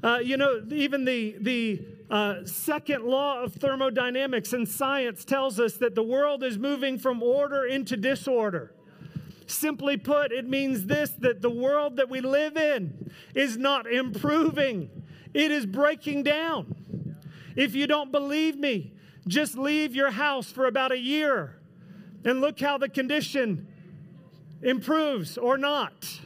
Uh, 0.02 0.20
you 0.24 0.38
know, 0.38 0.64
even 0.72 1.04
the, 1.04 1.36
the 1.42 1.82
uh, 2.10 2.46
second 2.46 3.04
law 3.04 3.44
of 3.44 3.54
thermodynamics 3.56 4.54
and 4.54 4.68
science 4.68 5.26
tells 5.26 5.60
us 5.60 5.74
that 5.74 5.96
the 5.96 6.04
world 6.04 6.42
is 6.42 6.58
moving 6.58 6.98
from 6.98 7.22
order 7.22 7.66
into 7.66 7.98
disorder. 7.98 8.74
Simply 9.48 9.98
put, 9.98 10.32
it 10.32 10.48
means 10.48 10.86
this 10.86 11.10
that 11.20 11.42
the 11.42 11.50
world 11.50 11.98
that 11.98 12.10
we 12.10 12.22
live 12.22 12.56
in 12.56 13.12
is 13.36 13.58
not 13.58 13.92
improving, 13.92 14.90
it 15.34 15.52
is 15.52 15.66
breaking 15.66 16.24
down. 16.24 16.87
If 17.58 17.76
you 17.76 17.88
don't 17.88 18.12
believe 18.12 18.56
me, 18.56 18.94
just 19.28 19.58
leave 19.58 19.96
your 19.96 20.12
house 20.12 20.52
for 20.52 20.68
about 20.68 20.92
a 20.92 20.98
year 20.98 21.58
and 22.24 22.40
look 22.40 22.60
how 22.60 22.78
the 22.78 22.88
condition 22.88 23.68
improves 24.62 25.40
or 25.40 25.58
not. 25.58 26.20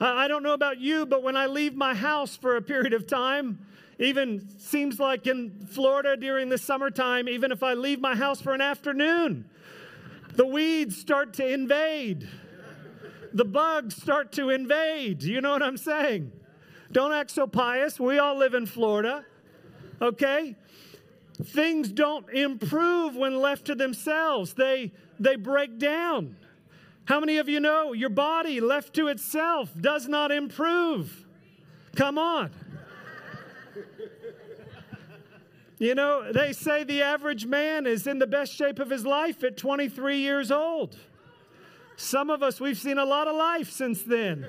I 0.00 0.28
don't 0.28 0.42
know 0.42 0.52
about 0.52 0.78
you, 0.78 1.06
but 1.06 1.22
when 1.22 1.34
I 1.34 1.46
leave 1.46 1.74
my 1.74 1.94
house 1.94 2.36
for 2.36 2.56
a 2.56 2.62
period 2.62 2.92
of 2.92 3.06
time, 3.06 3.58
even 3.98 4.46
seems 4.58 5.00
like 5.00 5.26
in 5.26 5.66
Florida 5.66 6.14
during 6.14 6.50
the 6.50 6.58
summertime, 6.58 7.26
even 7.26 7.50
if 7.50 7.62
I 7.62 7.72
leave 7.72 7.98
my 7.98 8.14
house 8.14 8.40
for 8.40 8.52
an 8.52 8.60
afternoon, 8.60 9.48
the 10.34 10.46
weeds 10.46 10.96
start 10.98 11.32
to 11.34 11.46
invade. 11.46 12.28
The 13.32 13.46
bugs 13.46 13.96
start 13.96 14.30
to 14.32 14.50
invade. 14.50 15.22
You 15.22 15.40
know 15.40 15.52
what 15.52 15.62
I'm 15.62 15.78
saying? 15.78 16.32
Don't 16.92 17.12
act 17.12 17.30
so 17.30 17.46
pious. 17.46 17.98
We 17.98 18.18
all 18.18 18.36
live 18.36 18.54
in 18.54 18.66
Florida. 18.66 19.24
Okay? 20.00 20.56
Things 21.42 21.88
don't 21.90 22.28
improve 22.30 23.16
when 23.16 23.40
left 23.40 23.66
to 23.66 23.74
themselves. 23.74 24.54
They 24.54 24.92
they 25.20 25.36
break 25.36 25.78
down. 25.78 26.36
How 27.04 27.20
many 27.20 27.38
of 27.38 27.48
you 27.48 27.60
know 27.60 27.92
your 27.92 28.10
body 28.10 28.60
left 28.60 28.94
to 28.94 29.08
itself 29.08 29.70
does 29.80 30.08
not 30.08 30.30
improve? 30.30 31.26
Come 31.96 32.18
on. 32.18 32.50
You 35.78 35.94
know, 35.94 36.32
they 36.32 36.52
say 36.52 36.82
the 36.82 37.02
average 37.02 37.46
man 37.46 37.86
is 37.86 38.06
in 38.06 38.18
the 38.18 38.26
best 38.26 38.52
shape 38.52 38.80
of 38.80 38.90
his 38.90 39.06
life 39.06 39.44
at 39.44 39.56
23 39.56 40.18
years 40.18 40.50
old. 40.50 40.96
Some 41.96 42.30
of 42.30 42.42
us, 42.42 42.60
we've 42.60 42.78
seen 42.78 42.98
a 42.98 43.04
lot 43.04 43.28
of 43.28 43.36
life 43.36 43.70
since 43.70 44.02
then. 44.02 44.46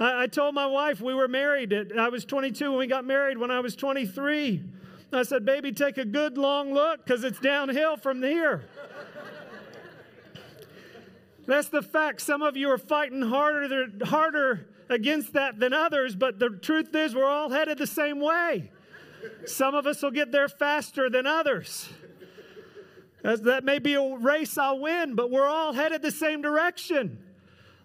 I, 0.00 0.22
I, 0.22 0.26
told 0.26 0.54
my 0.54 0.66
wife 0.66 1.00
we 1.00 1.14
were 1.14 1.28
married. 1.28 1.72
At, 1.72 1.96
I 1.96 2.08
was 2.08 2.24
22 2.24 2.70
when 2.70 2.78
we 2.78 2.86
got 2.86 3.04
married 3.04 3.38
when 3.38 3.50
I 3.50 3.60
was 3.60 3.76
23. 3.76 4.64
I 5.12 5.22
said, 5.22 5.44
baby, 5.44 5.72
take 5.72 5.98
a 5.98 6.04
good 6.04 6.38
long 6.38 6.72
look 6.72 7.04
because 7.04 7.22
it's 7.24 7.38
downhill 7.38 7.96
from 7.96 8.22
here. 8.22 8.64
That's 11.46 11.68
the 11.68 11.82
fact. 11.82 12.20
Some 12.20 12.42
of 12.42 12.56
you 12.56 12.70
are 12.70 12.78
fighting 12.78 13.22
harder, 13.22 13.88
harder 14.04 14.68
against 14.88 15.32
that 15.32 15.58
than 15.58 15.72
others, 15.72 16.14
but 16.14 16.38
the 16.38 16.50
truth 16.50 16.94
is, 16.94 17.14
we're 17.14 17.24
all 17.24 17.50
headed 17.50 17.78
the 17.78 17.86
same 17.86 18.20
way. 18.20 18.70
Some 19.46 19.74
of 19.74 19.86
us 19.86 20.02
will 20.02 20.12
get 20.12 20.32
there 20.32 20.48
faster 20.48 21.10
than 21.10 21.26
others. 21.26 21.88
As 23.22 23.42
that 23.42 23.64
may 23.64 23.78
be 23.78 23.94
a 23.94 24.16
race 24.16 24.56
I'll 24.56 24.78
win, 24.78 25.14
but 25.14 25.30
we're 25.30 25.46
all 25.46 25.72
headed 25.72 26.02
the 26.02 26.10
same 26.10 26.40
direction. 26.40 27.18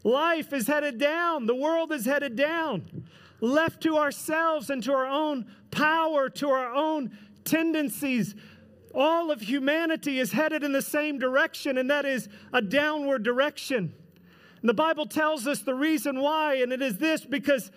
Life 0.05 0.53
is 0.53 0.67
headed 0.67 0.99
down, 0.99 1.47
the 1.47 1.55
world 1.55 1.91
is 1.91 2.05
headed 2.05 2.35
down. 2.35 3.07
Left 3.41 3.81
to 3.81 3.97
ourselves 3.97 4.69
and 4.69 4.81
to 4.83 4.93
our 4.93 5.07
own 5.07 5.47
power, 5.71 6.29
to 6.29 6.49
our 6.49 6.73
own 6.73 7.17
tendencies, 7.43 8.35
all 8.93 9.31
of 9.31 9.41
humanity 9.41 10.19
is 10.19 10.31
headed 10.31 10.63
in 10.63 10.71
the 10.71 10.81
same 10.81 11.17
direction, 11.17 11.79
and 11.79 11.89
that 11.89 12.05
is 12.05 12.29
a 12.53 12.61
downward 12.61 13.23
direction. 13.23 13.95
And 14.61 14.69
the 14.69 14.75
Bible 14.75 15.07
tells 15.07 15.47
us 15.47 15.61
the 15.61 15.73
reason 15.73 16.19
why, 16.19 16.55
and 16.55 16.71
it 16.71 16.83
is 16.83 16.99
this 16.99 17.25
because 17.25 17.71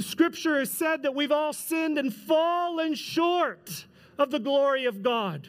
Scripture 0.00 0.58
has 0.58 0.72
said 0.72 1.04
that 1.04 1.14
we've 1.14 1.32
all 1.32 1.52
sinned 1.52 1.98
and 1.98 2.12
fallen 2.12 2.94
short 2.94 3.86
of 4.18 4.32
the 4.32 4.40
glory 4.40 4.86
of 4.86 5.04
God. 5.04 5.48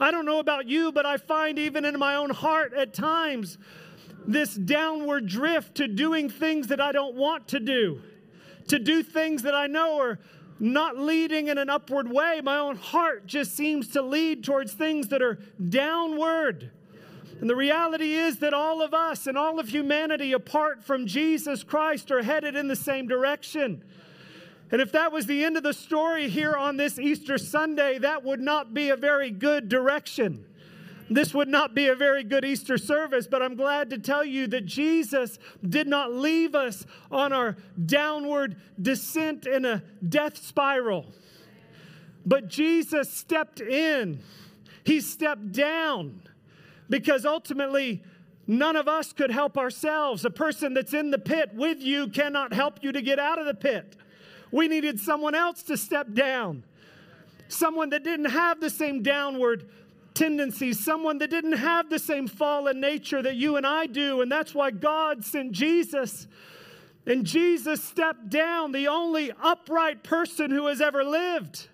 I 0.00 0.10
don't 0.10 0.24
know 0.24 0.40
about 0.40 0.66
you, 0.66 0.92
but 0.92 1.04
I 1.04 1.18
find 1.18 1.58
even 1.58 1.84
in 1.84 1.98
my 1.98 2.14
own 2.14 2.30
heart 2.30 2.72
at 2.72 2.94
times 2.94 3.58
this 4.26 4.54
downward 4.54 5.26
drift 5.26 5.76
to 5.76 5.88
doing 5.88 6.28
things 6.30 6.68
that 6.68 6.80
I 6.80 6.92
don't 6.92 7.14
want 7.14 7.48
to 7.48 7.60
do, 7.60 8.00
to 8.68 8.78
do 8.78 9.02
things 9.02 9.42
that 9.42 9.54
I 9.54 9.66
know 9.66 10.00
are 10.00 10.18
not 10.58 10.96
leading 10.98 11.48
in 11.48 11.58
an 11.58 11.68
upward 11.68 12.10
way. 12.10 12.40
My 12.42 12.58
own 12.58 12.76
heart 12.76 13.26
just 13.26 13.56
seems 13.56 13.88
to 13.88 14.02
lead 14.02 14.44
towards 14.44 14.72
things 14.72 15.08
that 15.08 15.20
are 15.20 15.38
downward. 15.68 16.70
And 17.40 17.50
the 17.50 17.56
reality 17.56 18.14
is 18.14 18.38
that 18.38 18.54
all 18.54 18.80
of 18.80 18.94
us 18.94 19.26
and 19.26 19.36
all 19.36 19.58
of 19.58 19.68
humanity, 19.68 20.32
apart 20.32 20.84
from 20.84 21.06
Jesus 21.06 21.62
Christ, 21.62 22.10
are 22.10 22.22
headed 22.22 22.56
in 22.56 22.68
the 22.68 22.76
same 22.76 23.08
direction. 23.08 23.82
And 24.70 24.80
if 24.80 24.92
that 24.92 25.12
was 25.12 25.26
the 25.26 25.44
end 25.44 25.56
of 25.56 25.62
the 25.62 25.74
story 25.74 26.28
here 26.28 26.54
on 26.54 26.76
this 26.76 26.98
Easter 26.98 27.36
Sunday, 27.36 27.98
that 27.98 28.24
would 28.24 28.40
not 28.40 28.72
be 28.72 28.90
a 28.90 28.96
very 28.96 29.30
good 29.30 29.68
direction. 29.68 30.46
This 31.10 31.34
would 31.34 31.48
not 31.48 31.74
be 31.74 31.88
a 31.88 31.94
very 31.94 32.24
good 32.24 32.44
Easter 32.44 32.78
service, 32.78 33.26
but 33.26 33.42
I'm 33.42 33.56
glad 33.56 33.90
to 33.90 33.98
tell 33.98 34.24
you 34.24 34.46
that 34.48 34.64
Jesus 34.64 35.38
did 35.66 35.86
not 35.86 36.12
leave 36.12 36.54
us 36.54 36.86
on 37.10 37.32
our 37.32 37.56
downward 37.84 38.56
descent 38.80 39.46
in 39.46 39.64
a 39.64 39.82
death 40.06 40.38
spiral. 40.38 41.06
But 42.24 42.48
Jesus 42.48 43.12
stepped 43.12 43.60
in, 43.60 44.20
He 44.84 45.00
stepped 45.00 45.52
down 45.52 46.22
because 46.88 47.26
ultimately, 47.26 48.02
none 48.46 48.76
of 48.76 48.88
us 48.88 49.12
could 49.12 49.30
help 49.30 49.58
ourselves. 49.58 50.24
A 50.24 50.30
person 50.30 50.74
that's 50.74 50.94
in 50.94 51.10
the 51.10 51.18
pit 51.18 51.50
with 51.54 51.80
you 51.80 52.08
cannot 52.08 52.52
help 52.52 52.82
you 52.82 52.92
to 52.92 53.02
get 53.02 53.18
out 53.18 53.38
of 53.38 53.46
the 53.46 53.54
pit. 53.54 53.96
We 54.50 54.68
needed 54.68 55.00
someone 55.00 55.34
else 55.34 55.62
to 55.64 55.76
step 55.76 56.12
down, 56.12 56.64
someone 57.48 57.90
that 57.90 58.04
didn't 58.04 58.30
have 58.30 58.60
the 58.60 58.70
same 58.70 59.02
downward 59.02 59.68
tendencies, 60.14 60.82
someone 60.82 61.18
that 61.18 61.30
didn't 61.30 61.58
have 61.58 61.90
the 61.90 61.98
same 61.98 62.28
fallen 62.28 62.80
nature 62.80 63.20
that 63.20 63.34
you 63.34 63.56
and 63.56 63.66
I 63.66 63.86
do. 63.86 64.20
And 64.20 64.30
that's 64.30 64.54
why 64.54 64.70
God 64.70 65.24
sent 65.24 65.52
Jesus. 65.52 66.26
And 67.06 67.26
Jesus 67.26 67.82
stepped 67.82 68.30
down, 68.30 68.72
the 68.72 68.88
only 68.88 69.32
upright 69.42 70.02
person 70.02 70.50
who 70.50 70.68
has 70.68 70.80
ever 70.80 71.04
lived, 71.04 71.68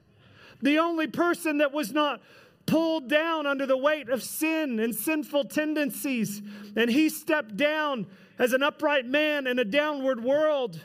the 0.61 0.79
only 0.79 1.07
person 1.07 1.59
that 1.59 1.73
was 1.73 1.93
not 1.93 2.21
pulled 2.67 3.09
down 3.09 3.47
under 3.47 3.67
the 3.67 3.77
weight 3.77 4.09
of 4.09 4.23
sin 4.23 4.81
and 4.81 4.95
sinful 4.95 5.45
tendencies. 5.45 6.43
And 6.77 6.91
he 6.91 7.09
stepped 7.09 7.57
down 7.57 8.07
as 8.39 8.53
an 8.53 8.63
upright 8.63 9.07
man 9.07 9.47
in 9.47 9.59
a 9.59 9.65
downward 9.65 10.23
world. 10.23 10.81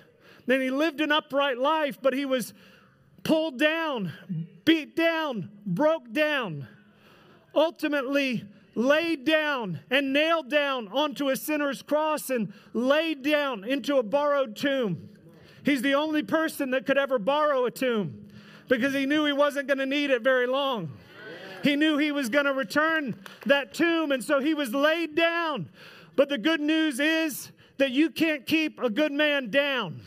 Then 0.46 0.62
he 0.62 0.70
lived 0.70 1.02
an 1.02 1.12
upright 1.12 1.58
life, 1.58 1.98
but 2.02 2.14
he 2.14 2.26
was 2.26 2.54
pulled 3.24 3.58
down, 3.58 4.12
beat 4.66 4.96
down, 4.96 5.50
broke 5.66 6.12
down, 6.12 6.68
ultimately 7.56 8.44
laid 8.76 9.26
down 9.26 9.80
and 9.90 10.12
nailed 10.12 10.50
down 10.50 10.88
onto 10.90 11.30
a 11.30 11.36
sinner's 11.36 11.82
cross 11.82 12.30
and 12.30 12.54
laid 12.74 13.24
down 13.24 13.64
into 13.64 13.98
a 13.98 14.04
borrowed 14.04 14.56
tomb. 14.56 15.10
He's 15.64 15.82
the 15.82 15.96
only 15.96 16.22
person 16.22 16.72
that 16.72 16.86
could 16.86 16.98
ever 16.98 17.18
borrow 17.18 17.66
a 17.66 17.72
tomb 17.72 18.28
because 18.68 18.94
he 18.94 19.06
knew 19.06 19.26
he 19.26 19.34
wasn't 19.34 19.68
going 19.68 19.78
to 19.78 19.86
need 19.86 20.10
it 20.10 20.22
very 20.22 20.46
long. 20.46 20.92
He 21.64 21.76
knew 21.76 21.98
he 21.98 22.12
was 22.12 22.30
going 22.30 22.46
to 22.46 22.54
return 22.54 23.16
that 23.48 23.74
tomb, 23.74 24.12
and 24.12 24.24
so 24.24 24.40
he 24.40 24.54
was 24.54 24.74
laid 24.74 25.16
down. 25.16 25.70
But 26.16 26.30
the 26.30 26.38
good 26.38 26.62
news 26.62 27.00
is 27.00 27.52
that 27.78 27.92
you 27.92 28.12
can't 28.12 28.46
keep 28.46 28.80
a 28.80 28.90
good 28.90 29.12
man 29.12 29.50
down. 29.50 30.02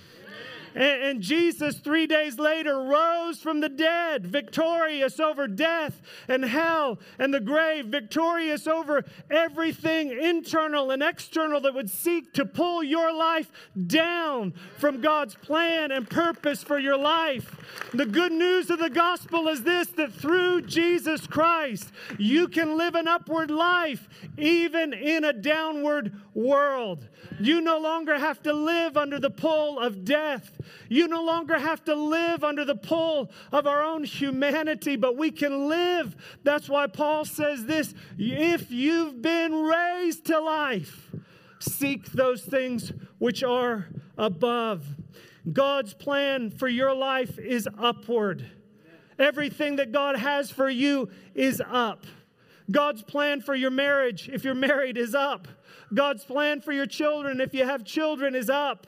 And, 0.78 1.02
and, 1.02 1.20
Jesus, 1.20 1.78
three 1.78 2.06
days 2.06 2.38
later, 2.38 2.80
rose 2.80 3.40
from 3.40 3.58
the 3.58 3.68
dead, 3.68 4.25
victorious 4.25 5.18
over 5.18 5.49
death 5.49 6.00
and 6.28 6.44
hell 6.44 7.00
and 7.18 7.35
the 7.35 7.40
grave, 7.40 7.87
victorious 7.87 8.68
over 8.68 9.04
everything 9.28 10.12
internal 10.12 10.92
and 10.92 11.02
external 11.02 11.61
that 11.62 11.75
would 11.75 11.90
seek 11.90 12.32
to 12.35 12.44
pull 12.44 12.85
your 12.85 13.12
life 13.12 13.50
down 13.88 14.54
from 14.78 15.00
God's 15.00 15.35
plan 15.35 15.90
and 15.90 16.08
purpose 16.08 16.62
for 16.62 16.78
your 16.78 16.97
life. 16.97 17.56
The 17.92 18.06
good 18.06 18.30
news 18.30 18.70
of 18.70 18.78
the 18.78 18.88
gospel 18.88 19.49
is 19.49 19.64
this 19.64 19.88
that 19.88 20.12
through 20.12 20.62
Jesus 20.62 21.26
Christ, 21.26 21.90
you 22.18 22.47
can 22.47 22.78
live 22.78 22.94
an 22.94 23.08
upward 23.08 23.50
life 23.50 24.08
even 24.37 24.92
in 24.92 25.25
a 25.25 25.32
downward 25.32 26.14
world. 26.35 27.08
You 27.40 27.61
no 27.61 27.78
longer 27.78 28.16
have 28.16 28.40
to 28.44 28.52
live 28.52 28.97
under 28.97 29.18
the 29.18 29.30
pull 29.30 29.80
of 29.80 30.04
death. 30.04 30.52
You 30.88 31.08
no 31.08 31.22
longer 31.22 31.58
have 31.58 31.84
to 31.84 31.94
live 31.94 32.44
under 32.44 32.64
the 32.64 32.75
pull 32.75 33.30
of 33.52 33.66
our 33.66 33.82
own 33.82 34.04
humanity, 34.04 34.96
but 34.96 35.16
we 35.16 35.30
can 35.30 35.68
live. 35.68 36.16
That's 36.44 36.68
why 36.68 36.87
Paul 36.87 37.25
says 37.25 37.66
this 37.66 37.94
if 38.16 38.70
you've 38.70 39.20
been 39.22 39.54
raised 39.54 40.26
to 40.26 40.40
life, 40.40 41.10
seek 41.58 42.12
those 42.12 42.42
things 42.42 42.92
which 43.18 43.42
are 43.42 43.88
above. 44.16 44.84
God's 45.52 45.94
plan 45.94 46.50
for 46.50 46.68
your 46.68 46.94
life 46.94 47.38
is 47.38 47.68
upward. 47.78 48.44
Everything 49.18 49.76
that 49.76 49.92
God 49.92 50.16
has 50.16 50.50
for 50.50 50.68
you 50.68 51.10
is 51.34 51.60
up. 51.66 52.06
God's 52.70 53.02
plan 53.02 53.40
for 53.40 53.54
your 53.54 53.70
marriage, 53.70 54.28
if 54.32 54.44
you're 54.44 54.54
married, 54.54 54.98
is 54.98 55.14
up. 55.14 55.48
God's 55.92 56.25
plan 56.25 56.60
for 56.60 56.72
your 56.72 56.87
children, 56.87 57.40
if 57.40 57.54
you 57.54 57.64
have 57.64 57.84
children, 57.84 58.34
is 58.34 58.50
up. 58.50 58.87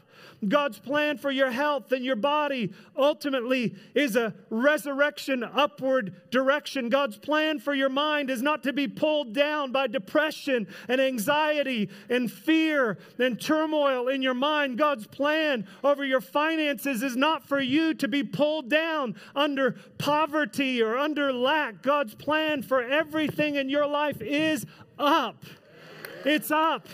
God's 0.49 0.79
plan 0.79 1.19
for 1.19 1.31
your 1.31 1.51
health 1.51 1.93
and 1.93 2.05
your 2.05 2.17
body 2.17 2.73
ultimately 2.97 3.75
is 3.95 4.17
a 4.17 4.35
resurrection 4.49 5.45
upward 5.45 6.15
direction. 6.31 6.89
God's 6.89 7.19
plan 7.19 7.59
for 7.59 7.75
your 7.75 7.91
mind 7.91 8.31
is 8.31 8.41
not 8.41 8.63
to 8.63 8.73
be 8.73 8.89
pulled 8.89 9.35
down 9.35 9.71
by 9.71 9.87
depression 9.87 10.67
and 10.89 11.01
anxiety 11.01 11.91
and 12.09 12.33
fear 12.33 12.99
and 13.19 13.41
turmoil 13.41 14.09
in 14.09 14.23
your 14.23 14.35
mind. 14.35 14.79
God's 14.79 15.07
plan 15.07 15.67
over 15.85 16.05
your 16.05 16.23
finances 16.23 17.03
is 17.03 17.17
not 17.17 17.47
for 17.47 17.61
you 17.61 17.93
to 17.95 18.09
be 18.09 18.23
pulled 18.23 18.71
down 18.71 19.17
under 19.37 19.77
poverty 19.99 20.83
or 20.83 20.97
under 20.97 21.33
lack. 21.33 21.83
God's 21.83 22.15
plan 22.15 22.63
for 22.63 22.83
everything 22.83 23.57
in 23.57 23.69
your 23.69 23.87
life 23.87 24.23
is 24.23 24.65
up. 24.99 25.45
It's 26.25 26.51
up. 26.51 26.87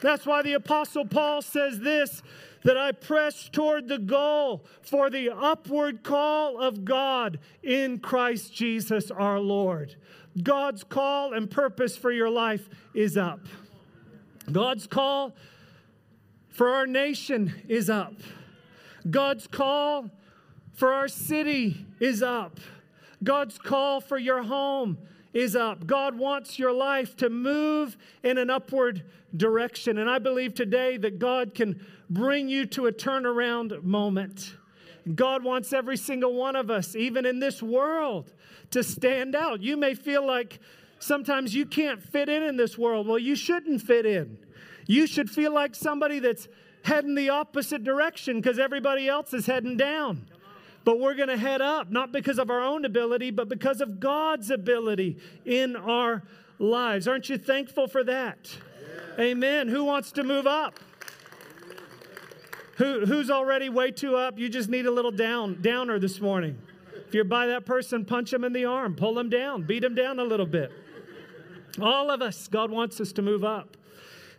That's 0.00 0.26
why 0.26 0.42
the 0.42 0.52
Apostle 0.54 1.06
Paul 1.06 1.42
says 1.42 1.80
this 1.80 2.22
that 2.66 2.76
I 2.76 2.90
press 2.90 3.48
toward 3.48 3.86
the 3.86 3.98
goal 3.98 4.66
for 4.82 5.08
the 5.08 5.30
upward 5.30 6.02
call 6.02 6.60
of 6.60 6.84
God 6.84 7.38
in 7.62 8.00
Christ 8.00 8.52
Jesus 8.52 9.08
our 9.08 9.38
Lord. 9.38 9.94
God's 10.42 10.82
call 10.82 11.32
and 11.32 11.48
purpose 11.48 11.96
for 11.96 12.10
your 12.10 12.28
life 12.28 12.68
is 12.92 13.16
up. 13.16 13.38
God's 14.50 14.88
call 14.88 15.36
for 16.48 16.70
our 16.70 16.88
nation 16.88 17.54
is 17.68 17.88
up. 17.88 18.14
God's 19.08 19.46
call 19.46 20.10
for 20.74 20.92
our 20.92 21.06
city 21.06 21.86
is 22.00 22.20
up. 22.20 22.58
God's 23.22 23.58
call 23.58 24.00
for 24.00 24.18
your 24.18 24.42
home 24.42 24.98
is 25.36 25.54
up. 25.54 25.86
God 25.86 26.16
wants 26.16 26.58
your 26.58 26.72
life 26.72 27.14
to 27.18 27.28
move 27.28 27.98
in 28.22 28.38
an 28.38 28.48
upward 28.48 29.04
direction. 29.36 29.98
And 29.98 30.08
I 30.08 30.18
believe 30.18 30.54
today 30.54 30.96
that 30.96 31.18
God 31.18 31.54
can 31.54 31.84
bring 32.08 32.48
you 32.48 32.64
to 32.66 32.86
a 32.86 32.92
turnaround 32.92 33.82
moment. 33.82 34.54
God 35.14 35.44
wants 35.44 35.74
every 35.74 35.98
single 35.98 36.32
one 36.32 36.56
of 36.56 36.70
us, 36.70 36.96
even 36.96 37.26
in 37.26 37.38
this 37.38 37.62
world, 37.62 38.32
to 38.70 38.82
stand 38.82 39.34
out. 39.34 39.60
You 39.60 39.76
may 39.76 39.94
feel 39.94 40.26
like 40.26 40.58
sometimes 41.00 41.54
you 41.54 41.66
can't 41.66 42.02
fit 42.02 42.30
in 42.30 42.42
in 42.42 42.56
this 42.56 42.78
world. 42.78 43.06
Well, 43.06 43.18
you 43.18 43.36
shouldn't 43.36 43.82
fit 43.82 44.06
in. 44.06 44.38
You 44.86 45.06
should 45.06 45.28
feel 45.28 45.52
like 45.52 45.74
somebody 45.74 46.18
that's 46.18 46.48
heading 46.82 47.14
the 47.14 47.28
opposite 47.28 47.84
direction 47.84 48.40
because 48.40 48.58
everybody 48.58 49.06
else 49.06 49.34
is 49.34 49.44
heading 49.44 49.76
down. 49.76 50.28
But 50.86 51.00
we're 51.00 51.14
going 51.14 51.30
to 51.30 51.36
head 51.36 51.60
up, 51.60 51.90
not 51.90 52.12
because 52.12 52.38
of 52.38 52.48
our 52.48 52.60
own 52.60 52.84
ability, 52.84 53.32
but 53.32 53.48
because 53.48 53.80
of 53.80 53.98
God's 53.98 54.52
ability 54.52 55.18
in 55.44 55.74
our 55.74 56.22
lives. 56.60 57.08
Aren't 57.08 57.28
you 57.28 57.38
thankful 57.38 57.88
for 57.88 58.04
that? 58.04 58.56
Yeah. 59.18 59.24
Amen. 59.24 59.66
Who 59.66 59.82
wants 59.82 60.12
to 60.12 60.22
move 60.22 60.46
up? 60.46 60.78
Who, 62.76 63.04
who's 63.04 63.32
already 63.32 63.68
way 63.68 63.90
too 63.90 64.14
up? 64.14 64.38
You 64.38 64.48
just 64.48 64.68
need 64.68 64.86
a 64.86 64.90
little 64.92 65.10
down, 65.10 65.60
downer 65.60 65.98
this 65.98 66.20
morning. 66.20 66.56
If 67.08 67.12
you're 67.12 67.24
by 67.24 67.48
that 67.48 67.66
person, 67.66 68.04
punch 68.04 68.30
them 68.30 68.44
in 68.44 68.52
the 68.52 68.66
arm, 68.66 68.94
pull 68.94 69.14
them 69.14 69.28
down, 69.28 69.62
beat 69.62 69.80
them 69.80 69.96
down 69.96 70.20
a 70.20 70.24
little 70.24 70.46
bit. 70.46 70.70
All 71.82 72.12
of 72.12 72.22
us, 72.22 72.46
God 72.46 72.70
wants 72.70 73.00
us 73.00 73.10
to 73.14 73.22
move 73.22 73.42
up. 73.42 73.76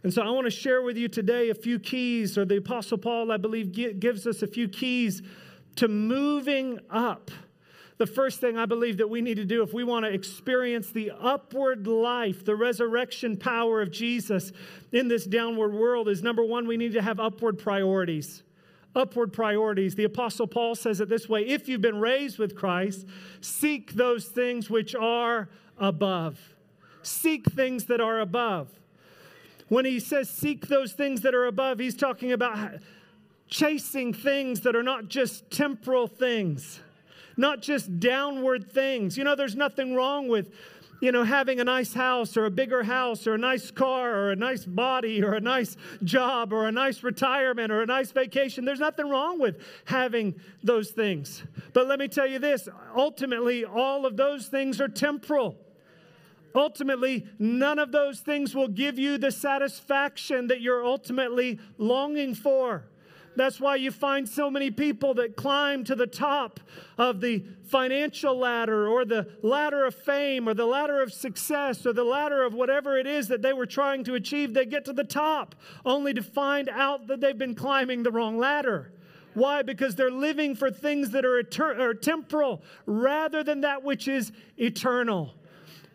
And 0.03 0.13
so 0.13 0.21
I 0.21 0.29
want 0.29 0.45
to 0.45 0.51
share 0.51 0.81
with 0.81 0.95
you 0.95 1.09
today 1.09 1.49
a 1.49 1.55
few 1.55 1.77
keys, 1.77 2.37
or 2.37 2.45
the 2.45 2.57
Apostle 2.57 2.99
Paul, 2.99 3.33
I 3.33 3.37
believe, 3.37 3.99
gives 3.99 4.25
us 4.25 4.41
a 4.41 4.47
few 4.47 4.69
keys 4.69 5.21
to 5.77 5.87
moving 5.87 6.79
up. 6.89 7.31
The 7.97 8.05
first 8.05 8.39
thing 8.39 8.57
I 8.57 8.65
believe 8.67 8.97
that 8.97 9.09
we 9.09 9.21
need 9.21 9.37
to 9.37 9.45
do 9.45 9.63
if 9.63 9.73
we 9.73 9.83
want 9.83 10.05
to 10.05 10.11
experience 10.11 10.91
the 10.91 11.11
upward 11.19 11.87
life, 11.87 12.45
the 12.45 12.55
resurrection 12.55 13.37
power 13.37 13.81
of 13.81 13.89
Jesus 13.89 14.51
in 14.91 15.07
this 15.07 15.25
downward 15.25 15.73
world 15.73 16.07
is 16.07 16.21
number 16.21 16.43
one, 16.43 16.67
we 16.67 16.77
need 16.77 16.93
to 16.93 17.01
have 17.01 17.19
upward 17.19 17.57
priorities. 17.57 18.43
Upward 18.95 19.33
priorities. 19.33 19.95
The 19.95 20.03
Apostle 20.03 20.47
Paul 20.47 20.75
says 20.75 21.01
it 21.01 21.09
this 21.09 21.27
way 21.27 21.41
if 21.41 21.67
you've 21.67 21.81
been 21.81 21.99
raised 21.99 22.37
with 22.37 22.55
Christ, 22.55 23.07
seek 23.41 23.93
those 23.93 24.25
things 24.25 24.69
which 24.69 24.93
are 24.93 25.49
above. 25.77 26.39
Seek 27.01 27.45
things 27.45 27.85
that 27.85 28.01
are 28.01 28.19
above. 28.19 28.69
When 29.69 29.85
he 29.85 29.99
says 29.99 30.29
seek 30.29 30.67
those 30.67 30.93
things 30.93 31.21
that 31.21 31.35
are 31.35 31.45
above, 31.45 31.79
he's 31.79 31.95
talking 31.95 32.31
about 32.31 32.75
chasing 33.49 34.13
things 34.13 34.61
that 34.61 34.75
are 34.75 34.83
not 34.83 35.07
just 35.07 35.49
temporal 35.49 36.07
things, 36.07 36.79
not 37.37 37.61
just 37.61 37.99
downward 37.99 38.71
things. 38.71 39.17
You 39.17 39.23
know, 39.23 39.35
there's 39.35 39.55
nothing 39.55 39.95
wrong 39.95 40.27
with, 40.27 40.51
you 41.01 41.11
know, 41.11 41.23
having 41.23 41.59
a 41.59 41.63
nice 41.63 41.93
house 41.93 42.35
or 42.35 42.45
a 42.45 42.51
bigger 42.51 42.83
house 42.83 43.27
or 43.27 43.35
a 43.35 43.37
nice 43.37 43.71
car 43.71 44.13
or 44.13 44.31
a 44.31 44.35
nice 44.35 44.65
body 44.65 45.23
or 45.23 45.33
a 45.33 45.39
nice 45.39 45.77
job 46.03 46.51
or 46.51 46.67
a 46.67 46.71
nice 46.71 47.03
retirement 47.03 47.71
or 47.71 47.81
a 47.81 47.85
nice 47.85 48.11
vacation. 48.11 48.65
There's 48.65 48.79
nothing 48.79 49.09
wrong 49.09 49.39
with 49.39 49.61
having 49.85 50.35
those 50.63 50.91
things. 50.91 51.43
But 51.73 51.87
let 51.87 51.99
me 51.99 52.07
tell 52.07 52.27
you 52.27 52.39
this 52.39 52.67
ultimately, 52.95 53.63
all 53.63 54.05
of 54.05 54.17
those 54.17 54.47
things 54.47 54.81
are 54.81 54.89
temporal. 54.89 55.55
Ultimately, 56.55 57.27
none 57.37 57.77
of 57.77 57.91
those 57.91 58.19
things 58.21 58.55
will 58.55 58.67
give 58.67 58.97
you 58.97 59.19
the 59.19 59.31
satisfaction 59.31 60.47
that 60.47 60.59
you're 60.59 60.83
ultimately 60.83 61.59
longing 61.77 62.33
for. 62.33 62.83
That's 63.37 63.59
why 63.59 63.75
you 63.75 63.91
find 63.91 64.27
so 64.27 64.49
many 64.49 64.71
people 64.71 65.13
that 65.13 65.35
climb 65.35 65.83
to 65.85 65.95
the 65.95 66.07
top 66.07 66.59
of 66.97 67.21
the 67.21 67.45
financial 67.67 68.35
ladder 68.35 68.87
or 68.87 69.05
the 69.05 69.27
ladder 69.43 69.85
of 69.85 69.93
fame 69.93 70.49
or 70.49 70.55
the 70.55 70.65
ladder 70.65 71.01
of 71.01 71.13
success 71.13 71.85
or 71.85 71.93
the 71.93 72.03
ladder 72.03 72.43
of 72.43 72.55
whatever 72.55 72.97
it 72.97 73.05
is 73.05 73.27
that 73.27 73.43
they 73.43 73.53
were 73.53 73.67
trying 73.67 74.03
to 74.05 74.15
achieve. 74.15 74.55
They 74.55 74.65
get 74.65 74.85
to 74.85 74.93
the 74.93 75.03
top 75.03 75.55
only 75.85 76.15
to 76.15 76.23
find 76.23 76.67
out 76.67 77.05
that 77.07 77.21
they've 77.21 77.37
been 77.37 77.53
climbing 77.53 78.01
the 78.01 78.11
wrong 78.11 78.39
ladder. 78.39 78.91
Why? 79.35 79.61
Because 79.61 79.93
they're 79.93 80.09
living 80.09 80.55
for 80.55 80.71
things 80.71 81.11
that 81.11 81.23
are, 81.23 81.43
etern- 81.43 82.01
temporal 82.01 82.63
rather 82.87 83.43
than 83.43 83.61
that 83.61 83.83
which 83.83 84.07
is 84.07 84.31
eternal. 84.57 85.35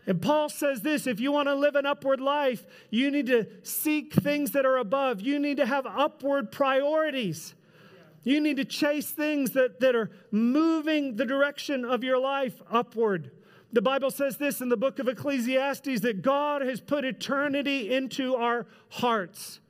And 0.06 0.20
Paul 0.20 0.48
says 0.48 0.82
this 0.82 1.06
if 1.06 1.20
you 1.20 1.32
want 1.32 1.48
to 1.48 1.54
live 1.54 1.76
an 1.76 1.86
upward 1.86 2.20
life, 2.20 2.66
you 2.90 3.10
need 3.10 3.26
to 3.26 3.46
seek 3.62 4.12
things 4.12 4.50
that 4.52 4.66
are 4.66 4.78
above. 4.78 5.20
You 5.20 5.38
need 5.38 5.58
to 5.58 5.66
have 5.66 5.86
upward 5.86 6.50
priorities. 6.50 7.54
You 8.24 8.40
need 8.40 8.56
to 8.56 8.64
chase 8.64 9.10
things 9.10 9.52
that, 9.52 9.80
that 9.80 9.96
are 9.96 10.10
moving 10.30 11.16
the 11.16 11.24
direction 11.24 11.84
of 11.84 12.04
your 12.04 12.18
life 12.18 12.60
upward. 12.70 13.32
The 13.72 13.82
Bible 13.82 14.10
says 14.10 14.36
this 14.36 14.60
in 14.60 14.68
the 14.68 14.76
book 14.76 14.98
of 14.98 15.08
Ecclesiastes 15.08 16.00
that 16.00 16.22
God 16.22 16.62
has 16.62 16.80
put 16.80 17.04
eternity 17.04 17.92
into 17.92 18.36
our 18.36 18.66
hearts. 18.90 19.60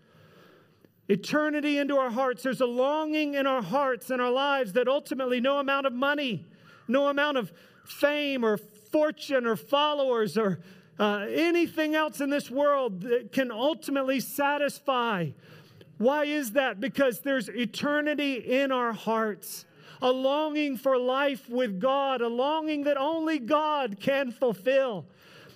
Eternity 1.09 1.79
into 1.79 1.97
our 1.97 2.11
hearts. 2.11 2.43
There's 2.43 2.61
a 2.61 2.67
longing 2.67 3.35
in 3.35 3.47
our 3.47 3.63
hearts 3.63 4.11
and 4.11 4.21
our 4.21 4.31
lives 4.31 4.73
that 4.75 4.89
ultimately 4.89 5.41
no 5.41 5.59
amount 5.59 5.87
of 5.87 5.93
money, 5.93 6.47
no 6.89 7.09
amount 7.09 7.39
of 7.39 7.53
fame 7.85 8.45
or 8.45 8.59
fortune 8.93 9.47
or 9.47 9.57
followers 9.57 10.39
or 10.39 10.61
uh, 11.01 11.27
anything 11.31 11.95
else 11.95 12.21
in 12.21 12.31
this 12.31 12.51
world 12.51 13.01
that 13.03 13.33
can 13.33 13.51
ultimately 13.51 14.21
satisfy. 14.21 15.31
Why 15.99 16.25
is 16.25 16.53
that? 16.53 16.81
Because 16.81 17.21
there's 17.21 17.49
eternity 17.49 18.35
in 18.35 18.71
our 18.71 18.93
hearts, 18.93 19.65
a 20.01 20.11
longing 20.11 20.77
for 20.77 20.99
life 20.99 21.49
with 21.49 21.81
God, 21.81 22.21
a 22.21 22.29
longing 22.29 22.85
that 22.85 22.97
only 22.97 23.39
God 23.39 23.99
can 24.01 24.31
fulfill. 24.31 25.07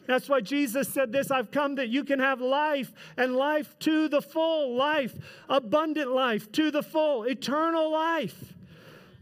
That's 0.07 0.29
why 0.29 0.40
Jesus 0.40 0.88
said 0.88 1.12
this 1.12 1.31
I've 1.31 1.51
come 1.51 1.75
that 1.77 1.88
you 1.88 2.05
can 2.05 2.20
have 2.20 2.40
life 2.40 2.92
and 3.16 3.37
life 3.37 3.79
to 3.81 4.09
the 4.09 4.22
full, 4.22 4.75
life, 4.75 5.14
abundant 5.49 6.12
life 6.12 6.51
to 6.53 6.70
the 6.70 6.83
full, 6.83 7.25
eternal 7.25 7.90
life. 7.90 8.56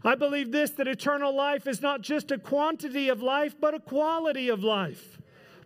I 0.05 0.13
believe 0.13 0.51
this 0.51 0.69
that 0.71 0.87
eternal 0.87 1.35
life 1.35 1.65
is 1.67 1.81
not 1.81 2.01
just 2.01 2.31
a 2.31 2.37
quantity 2.37 3.09
of 3.09 3.23
life, 3.23 3.55
but 3.59 3.73
a 3.73 3.79
quality 3.79 4.49
of 4.49 4.63
life. 4.63 5.17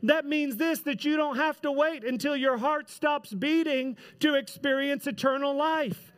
That 0.02 0.26
means 0.26 0.56
this 0.56 0.80
that 0.82 1.04
you 1.04 1.18
don't 1.18 1.36
have 1.36 1.60
to 1.62 1.72
wait 1.72 2.06
until 2.06 2.38
your 2.38 2.58
heart 2.58 2.90
stops 2.90 3.34
beating 3.34 3.98
to 4.22 4.36
experience 4.36 5.06
eternal 5.08 5.54
life. 5.54 6.14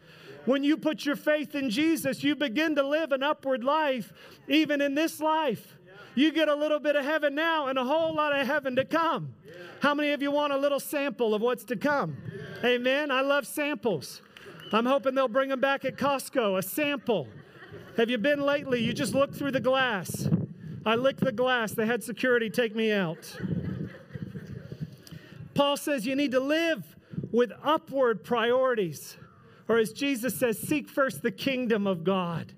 When 0.45 0.63
you 0.63 0.77
put 0.77 1.05
your 1.05 1.15
faith 1.15 1.55
in 1.55 1.69
Jesus, 1.69 2.23
you 2.23 2.35
begin 2.35 2.75
to 2.75 2.83
live 2.83 3.11
an 3.11 3.23
upward 3.23 3.63
life, 3.63 4.13
even 4.47 4.81
in 4.81 4.93
this 4.93 5.19
life. 5.19 5.77
You 6.13 6.31
get 6.31 6.47
a 6.47 6.55
little 6.55 6.79
bit 6.79 6.95
of 6.95 7.05
heaven 7.05 7.33
now 7.35 7.67
and 7.67 7.79
a 7.79 7.83
whole 7.83 8.13
lot 8.13 8.37
of 8.37 8.45
heaven 8.45 8.75
to 8.75 8.85
come. 8.85 9.33
How 9.81 9.95
many 9.95 10.11
of 10.11 10.21
you 10.21 10.29
want 10.29 10.53
a 10.53 10.57
little 10.57 10.79
sample 10.79 11.33
of 11.33 11.41
what's 11.41 11.63
to 11.65 11.75
come? 11.75 12.17
Amen. 12.63 13.09
I 13.09 13.21
love 13.21 13.47
samples. 13.47 14.21
I'm 14.73 14.85
hoping 14.85 15.15
they'll 15.15 15.27
bring 15.27 15.49
them 15.49 15.59
back 15.59 15.85
at 15.85 15.95
Costco, 15.95 16.57
a 16.57 16.61
sample. 16.61 17.27
Have 18.01 18.09
you 18.09 18.17
been 18.17 18.41
lately? 18.41 18.81
You 18.81 18.93
just 18.93 19.13
look 19.13 19.31
through 19.31 19.51
the 19.51 19.59
glass. 19.59 20.27
I 20.87 20.95
licked 20.95 21.19
the 21.19 21.31
glass. 21.31 21.73
They 21.73 21.85
had 21.85 22.03
security 22.03 22.49
take 22.49 22.75
me 22.75 22.91
out. 22.91 23.39
Paul 25.53 25.77
says 25.77 26.07
you 26.07 26.15
need 26.15 26.31
to 26.31 26.39
live 26.39 26.95
with 27.31 27.51
upward 27.63 28.23
priorities. 28.23 29.17
Or 29.67 29.77
as 29.77 29.93
Jesus 29.93 30.35
says, 30.35 30.57
seek 30.57 30.89
first 30.89 31.21
the 31.21 31.29
kingdom 31.29 31.85
of 31.85 32.03
God. 32.03 32.53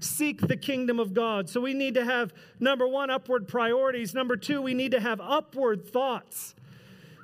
Seek 0.00 0.40
the 0.40 0.56
kingdom 0.56 0.98
of 0.98 1.12
God. 1.12 1.50
So 1.50 1.60
we 1.60 1.74
need 1.74 1.92
to 1.92 2.04
have, 2.06 2.32
number 2.58 2.88
one, 2.88 3.10
upward 3.10 3.46
priorities. 3.46 4.14
Number 4.14 4.38
two, 4.38 4.62
we 4.62 4.72
need 4.72 4.92
to 4.92 5.00
have 5.00 5.20
upward 5.20 5.86
thoughts. 5.86 6.54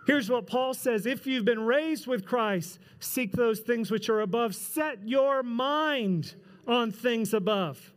Here's 0.07 0.29
what 0.29 0.47
Paul 0.47 0.75
says 0.75 1.07
If 1.07 1.27
you've 1.27 1.47
been 1.47 1.65
raised 1.65 2.07
with 2.07 2.27
Christ, 2.27 2.79
seek 3.01 3.33
those 3.33 3.61
things 3.61 3.91
which 3.91 4.11
are 4.11 4.21
above. 4.21 4.55
Set 4.55 5.09
your 5.09 5.43
mind 5.43 6.35
on 6.67 6.93
things 6.93 7.35
above. 7.35 7.93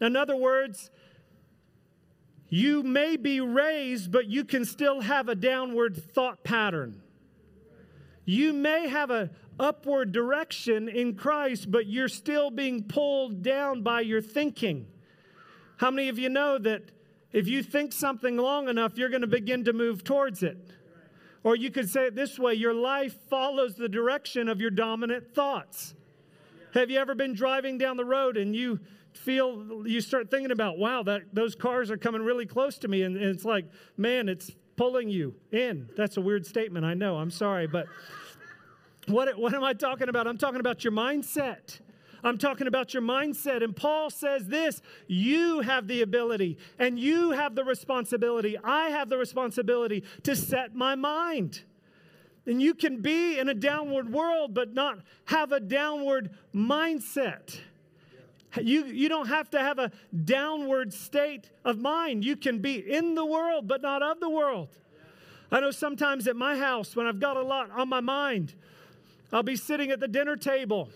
In 0.00 0.16
other 0.16 0.36
words, 0.36 0.90
you 2.48 2.82
may 2.82 3.16
be 3.16 3.40
raised, 3.40 4.10
but 4.10 4.26
you 4.26 4.44
can 4.44 4.64
still 4.64 5.00
have 5.02 5.28
a 5.28 5.34
downward 5.34 5.96
thought 6.14 6.42
pattern. 6.44 7.02
You 8.24 8.52
may 8.52 8.88
have 8.88 9.10
an 9.10 9.30
upward 9.58 10.12
direction 10.12 10.88
in 10.88 11.14
Christ, 11.14 11.70
but 11.70 11.86
you're 11.86 12.08
still 12.08 12.50
being 12.50 12.84
pulled 12.84 13.42
down 13.42 13.82
by 13.82 14.00
your 14.00 14.22
thinking. 14.22 14.86
How 15.78 15.90
many 15.90 16.08
of 16.08 16.18
you 16.18 16.28
know 16.28 16.58
that 16.58 16.90
if 17.32 17.46
you 17.48 17.62
think 17.62 17.92
something 17.92 18.36
long 18.36 18.68
enough, 18.68 18.96
you're 18.96 19.10
going 19.10 19.22
to 19.22 19.26
begin 19.26 19.64
to 19.64 19.72
move 19.72 20.02
towards 20.02 20.42
it? 20.42 20.58
Or 21.44 21.54
you 21.54 21.70
could 21.70 21.88
say 21.88 22.06
it 22.06 22.14
this 22.14 22.38
way 22.38 22.54
your 22.54 22.74
life 22.74 23.16
follows 23.28 23.76
the 23.76 23.88
direction 23.88 24.48
of 24.48 24.60
your 24.60 24.70
dominant 24.70 25.34
thoughts. 25.34 25.94
Have 26.78 26.90
you 26.90 26.98
ever 26.98 27.14
been 27.14 27.34
driving 27.34 27.76
down 27.76 27.96
the 27.96 28.04
road 28.04 28.36
and 28.36 28.54
you 28.54 28.78
feel, 29.12 29.82
you 29.86 30.00
start 30.00 30.30
thinking 30.30 30.52
about, 30.52 30.78
wow, 30.78 31.02
that, 31.02 31.22
those 31.32 31.54
cars 31.56 31.90
are 31.90 31.96
coming 31.96 32.22
really 32.22 32.46
close 32.46 32.78
to 32.78 32.88
me? 32.88 33.02
And, 33.02 33.16
and 33.16 33.26
it's 33.26 33.44
like, 33.44 33.66
man, 33.96 34.28
it's 34.28 34.52
pulling 34.76 35.08
you 35.08 35.34
in. 35.50 35.90
That's 35.96 36.16
a 36.16 36.20
weird 36.20 36.46
statement, 36.46 36.86
I 36.86 36.94
know. 36.94 37.16
I'm 37.16 37.32
sorry. 37.32 37.66
But 37.66 37.86
what, 39.08 39.36
what 39.36 39.54
am 39.54 39.64
I 39.64 39.72
talking 39.72 40.08
about? 40.08 40.28
I'm 40.28 40.38
talking 40.38 40.60
about 40.60 40.84
your 40.84 40.92
mindset. 40.92 41.80
I'm 42.22 42.38
talking 42.38 42.68
about 42.68 42.94
your 42.94 43.02
mindset. 43.02 43.62
And 43.62 43.74
Paul 43.74 44.10
says 44.10 44.46
this 44.46 44.80
you 45.08 45.60
have 45.60 45.88
the 45.88 46.02
ability 46.02 46.58
and 46.78 46.98
you 46.98 47.32
have 47.32 47.54
the 47.54 47.64
responsibility. 47.64 48.56
I 48.62 48.90
have 48.90 49.08
the 49.08 49.18
responsibility 49.18 50.04
to 50.22 50.36
set 50.36 50.74
my 50.74 50.94
mind. 50.94 51.62
And 52.48 52.62
you 52.62 52.72
can 52.72 53.02
be 53.02 53.38
in 53.38 53.50
a 53.50 53.54
downward 53.54 54.10
world, 54.10 54.54
but 54.54 54.72
not 54.72 55.00
have 55.26 55.52
a 55.52 55.60
downward 55.60 56.30
mindset. 56.54 57.60
You, 58.58 58.86
you 58.86 59.10
don't 59.10 59.28
have 59.28 59.50
to 59.50 59.58
have 59.58 59.78
a 59.78 59.92
downward 60.24 60.94
state 60.94 61.50
of 61.62 61.78
mind. 61.78 62.24
You 62.24 62.36
can 62.36 62.60
be 62.60 62.76
in 62.76 63.14
the 63.14 63.24
world, 63.24 63.68
but 63.68 63.82
not 63.82 64.02
of 64.02 64.18
the 64.18 64.30
world. 64.30 64.68
I 65.52 65.60
know 65.60 65.70
sometimes 65.70 66.26
at 66.26 66.36
my 66.36 66.56
house, 66.56 66.96
when 66.96 67.06
I've 67.06 67.20
got 67.20 67.36
a 67.36 67.42
lot 67.42 67.70
on 67.70 67.90
my 67.90 68.00
mind, 68.00 68.54
I'll 69.30 69.42
be 69.42 69.56
sitting 69.56 69.90
at 69.90 70.00
the 70.00 70.08
dinner 70.08 70.34
table, 70.34 70.88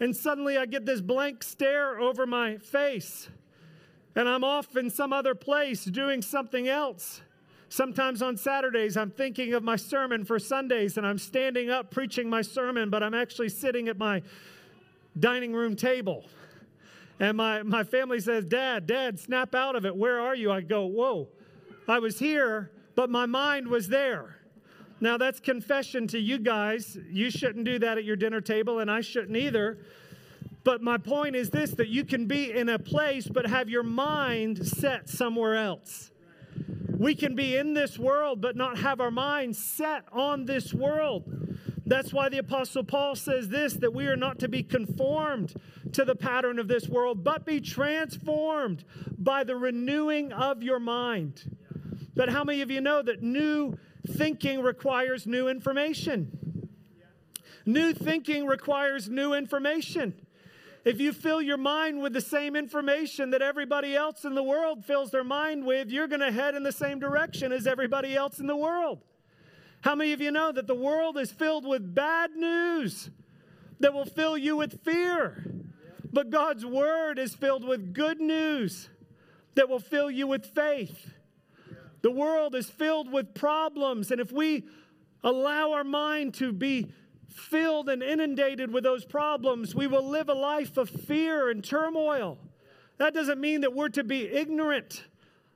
and 0.00 0.16
suddenly 0.16 0.56
I 0.56 0.64
get 0.64 0.86
this 0.86 1.02
blank 1.02 1.42
stare 1.42 2.00
over 2.00 2.26
my 2.26 2.56
face, 2.56 3.28
and 4.14 4.26
I'm 4.26 4.44
off 4.44 4.74
in 4.78 4.88
some 4.88 5.12
other 5.12 5.34
place 5.34 5.84
doing 5.84 6.22
something 6.22 6.68
else. 6.68 7.20
Sometimes 7.68 8.22
on 8.22 8.36
Saturdays, 8.36 8.96
I'm 8.96 9.10
thinking 9.10 9.54
of 9.54 9.62
my 9.62 9.76
sermon 9.76 10.24
for 10.24 10.38
Sundays 10.38 10.96
and 10.96 11.06
I'm 11.06 11.18
standing 11.18 11.68
up 11.70 11.90
preaching 11.90 12.30
my 12.30 12.42
sermon, 12.42 12.90
but 12.90 13.02
I'm 13.02 13.14
actually 13.14 13.48
sitting 13.48 13.88
at 13.88 13.98
my 13.98 14.22
dining 15.18 15.52
room 15.52 15.74
table. 15.74 16.24
And 17.18 17.36
my, 17.36 17.62
my 17.62 17.82
family 17.82 18.20
says, 18.20 18.44
Dad, 18.44 18.86
Dad, 18.86 19.18
snap 19.18 19.54
out 19.54 19.74
of 19.74 19.84
it. 19.84 19.96
Where 19.96 20.20
are 20.20 20.34
you? 20.34 20.52
I 20.52 20.60
go, 20.60 20.86
Whoa, 20.86 21.28
I 21.88 21.98
was 21.98 22.18
here, 22.18 22.70
but 22.94 23.10
my 23.10 23.26
mind 23.26 23.68
was 23.68 23.88
there. 23.88 24.36
Now, 25.00 25.18
that's 25.18 25.40
confession 25.40 26.06
to 26.08 26.18
you 26.18 26.38
guys. 26.38 26.96
You 27.10 27.30
shouldn't 27.30 27.66
do 27.66 27.78
that 27.80 27.98
at 27.98 28.04
your 28.04 28.16
dinner 28.16 28.40
table, 28.40 28.78
and 28.78 28.90
I 28.90 29.02
shouldn't 29.02 29.36
either. 29.36 29.78
But 30.64 30.82
my 30.82 30.96
point 30.96 31.36
is 31.36 31.50
this 31.50 31.72
that 31.72 31.88
you 31.88 32.04
can 32.04 32.26
be 32.26 32.50
in 32.50 32.70
a 32.70 32.78
place, 32.78 33.28
but 33.28 33.46
have 33.46 33.68
your 33.68 33.82
mind 33.82 34.66
set 34.66 35.08
somewhere 35.08 35.54
else. 35.54 36.10
We 36.98 37.14
can 37.14 37.34
be 37.34 37.56
in 37.56 37.74
this 37.74 37.98
world, 37.98 38.40
but 38.40 38.56
not 38.56 38.78
have 38.78 39.00
our 39.00 39.10
minds 39.10 39.62
set 39.62 40.04
on 40.12 40.46
this 40.46 40.72
world. 40.72 41.24
That's 41.84 42.12
why 42.12 42.28
the 42.28 42.38
Apostle 42.38 42.82
Paul 42.82 43.14
says 43.14 43.48
this 43.48 43.74
that 43.74 43.94
we 43.94 44.06
are 44.06 44.16
not 44.16 44.40
to 44.40 44.48
be 44.48 44.62
conformed 44.62 45.54
to 45.92 46.04
the 46.04 46.16
pattern 46.16 46.58
of 46.58 46.68
this 46.68 46.88
world, 46.88 47.22
but 47.22 47.46
be 47.46 47.60
transformed 47.60 48.84
by 49.16 49.44
the 49.44 49.56
renewing 49.56 50.32
of 50.32 50.62
your 50.62 50.80
mind. 50.80 51.44
But 52.14 52.30
how 52.30 52.42
many 52.42 52.62
of 52.62 52.70
you 52.70 52.80
know 52.80 53.02
that 53.02 53.22
new 53.22 53.78
thinking 54.08 54.62
requires 54.62 55.26
new 55.26 55.48
information? 55.48 56.68
New 57.64 57.92
thinking 57.92 58.46
requires 58.46 59.08
new 59.08 59.34
information. 59.34 60.25
If 60.86 61.00
you 61.00 61.12
fill 61.12 61.42
your 61.42 61.56
mind 61.56 62.00
with 62.00 62.12
the 62.12 62.20
same 62.20 62.54
information 62.54 63.30
that 63.30 63.42
everybody 63.42 63.96
else 63.96 64.24
in 64.24 64.36
the 64.36 64.42
world 64.44 64.84
fills 64.84 65.10
their 65.10 65.24
mind 65.24 65.66
with, 65.66 65.90
you're 65.90 66.06
going 66.06 66.20
to 66.20 66.30
head 66.30 66.54
in 66.54 66.62
the 66.62 66.70
same 66.70 67.00
direction 67.00 67.50
as 67.50 67.66
everybody 67.66 68.14
else 68.14 68.38
in 68.38 68.46
the 68.46 68.54
world. 68.54 69.00
How 69.80 69.96
many 69.96 70.12
of 70.12 70.20
you 70.20 70.30
know 70.30 70.52
that 70.52 70.68
the 70.68 70.76
world 70.76 71.18
is 71.18 71.32
filled 71.32 71.66
with 71.66 71.92
bad 71.92 72.36
news 72.36 73.10
that 73.80 73.94
will 73.94 74.04
fill 74.04 74.38
you 74.38 74.54
with 74.54 74.80
fear? 74.84 75.44
But 76.12 76.30
God's 76.30 76.64
word 76.64 77.18
is 77.18 77.34
filled 77.34 77.64
with 77.64 77.92
good 77.92 78.20
news 78.20 78.88
that 79.56 79.68
will 79.68 79.80
fill 79.80 80.08
you 80.08 80.28
with 80.28 80.46
faith. 80.46 81.14
The 82.02 82.12
world 82.12 82.54
is 82.54 82.70
filled 82.70 83.10
with 83.10 83.34
problems, 83.34 84.12
and 84.12 84.20
if 84.20 84.30
we 84.30 84.68
allow 85.24 85.72
our 85.72 85.82
mind 85.82 86.34
to 86.34 86.52
be 86.52 86.92
filled 87.36 87.88
and 87.88 88.02
inundated 88.02 88.72
with 88.72 88.84
those 88.84 89.04
problems, 89.04 89.74
we 89.74 89.86
will 89.86 90.08
live 90.08 90.28
a 90.28 90.34
life 90.34 90.76
of 90.76 90.88
fear 90.88 91.50
and 91.50 91.62
turmoil. 91.62 92.38
That 92.98 93.14
doesn't 93.14 93.40
mean 93.40 93.60
that 93.60 93.74
we're 93.74 93.90
to 93.90 94.04
be 94.04 94.26
ignorant 94.26 95.04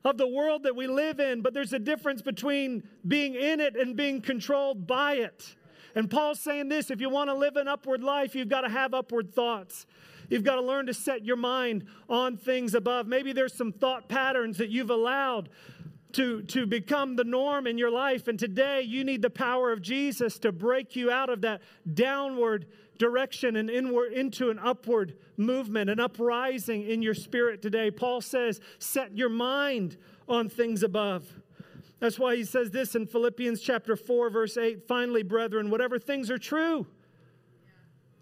of 0.05 0.17
the 0.17 0.27
world 0.27 0.63
that 0.63 0.77
we 0.77 0.87
live 0.87 1.21
in, 1.21 1.43
but 1.43 1.55
there's 1.55 1.73
a 1.73 1.79
difference 1.79 2.23
between 2.23 2.83
being 3.07 3.35
in 3.35 3.61
it 3.61 3.77
and 3.77 3.97
being 3.97 4.21
controlled 4.21 4.87
by 4.87 5.15
it. 5.15 5.57
And 5.95 6.11
Paul's 6.11 6.41
saying 6.41 6.69
this 6.69 6.91
if 6.91 7.01
you 7.01 7.11
want 7.11 7.29
to 7.31 7.35
live 7.35 7.57
an 7.57 7.69
upward 7.69 8.03
life, 8.03 8.35
you've 8.35 8.49
got 8.49 8.63
to 8.63 8.69
have 8.69 8.95
upward 8.95 9.35
thoughts. 9.35 9.87
You've 10.29 10.45
got 10.45 10.55
to 10.55 10.63
learn 10.63 10.87
to 10.87 10.95
set 10.95 11.25
your 11.25 11.37
mind 11.37 11.87
on 12.09 12.37
things 12.37 12.75
above. 12.75 13.09
Maybe 13.09 13.33
there's 13.33 13.55
some 13.55 13.73
thought 13.73 14.09
patterns 14.09 14.59
that 14.59 14.71
you've 14.71 14.91
allowed 14.91 15.49
to, 16.15 16.43
to 16.43 16.67
become 16.67 17.17
the 17.17 17.25
norm 17.25 17.67
in 17.67 17.79
your 17.79 17.91
life. 17.91 18.29
And 18.29 18.39
today 18.39 18.83
you 18.83 19.05
need 19.05 19.23
the 19.23 19.31
power 19.31 19.73
of 19.73 19.83
Jesus 19.83 20.39
to 20.41 20.53
break 20.53 20.97
you 20.97 21.11
out 21.11 21.31
of 21.31 21.41
that 21.43 21.63
downward 21.95 22.67
direction 22.99 23.57
and 23.57 23.71
inward 23.71 24.13
into 24.13 24.51
an 24.51 24.59
upward 24.59 25.17
movement, 25.37 25.89
an 25.91 25.99
uprising 25.99 26.89
in 26.89 27.03
your 27.03 27.15
spirit 27.15 27.63
today. 27.63 27.91
Paul 27.91 28.21
says, 28.21 28.61
set 28.79 29.17
your 29.17 29.31
mind 29.31 29.97
on 30.29 30.49
things 30.49 30.83
above. 30.83 31.27
That's 31.99 32.19
why 32.19 32.37
he 32.37 32.45
says 32.45 32.71
this 32.71 32.95
in 32.95 33.07
Philippians 33.07 33.61
chapter 33.61 33.97
4, 33.97 34.31
verse 34.31 34.57
8 34.57 34.87
finally, 34.87 35.23
brethren, 35.23 35.71
whatever 35.71 35.99
things 35.99 36.31
are 36.31 36.39
true, 36.39 36.87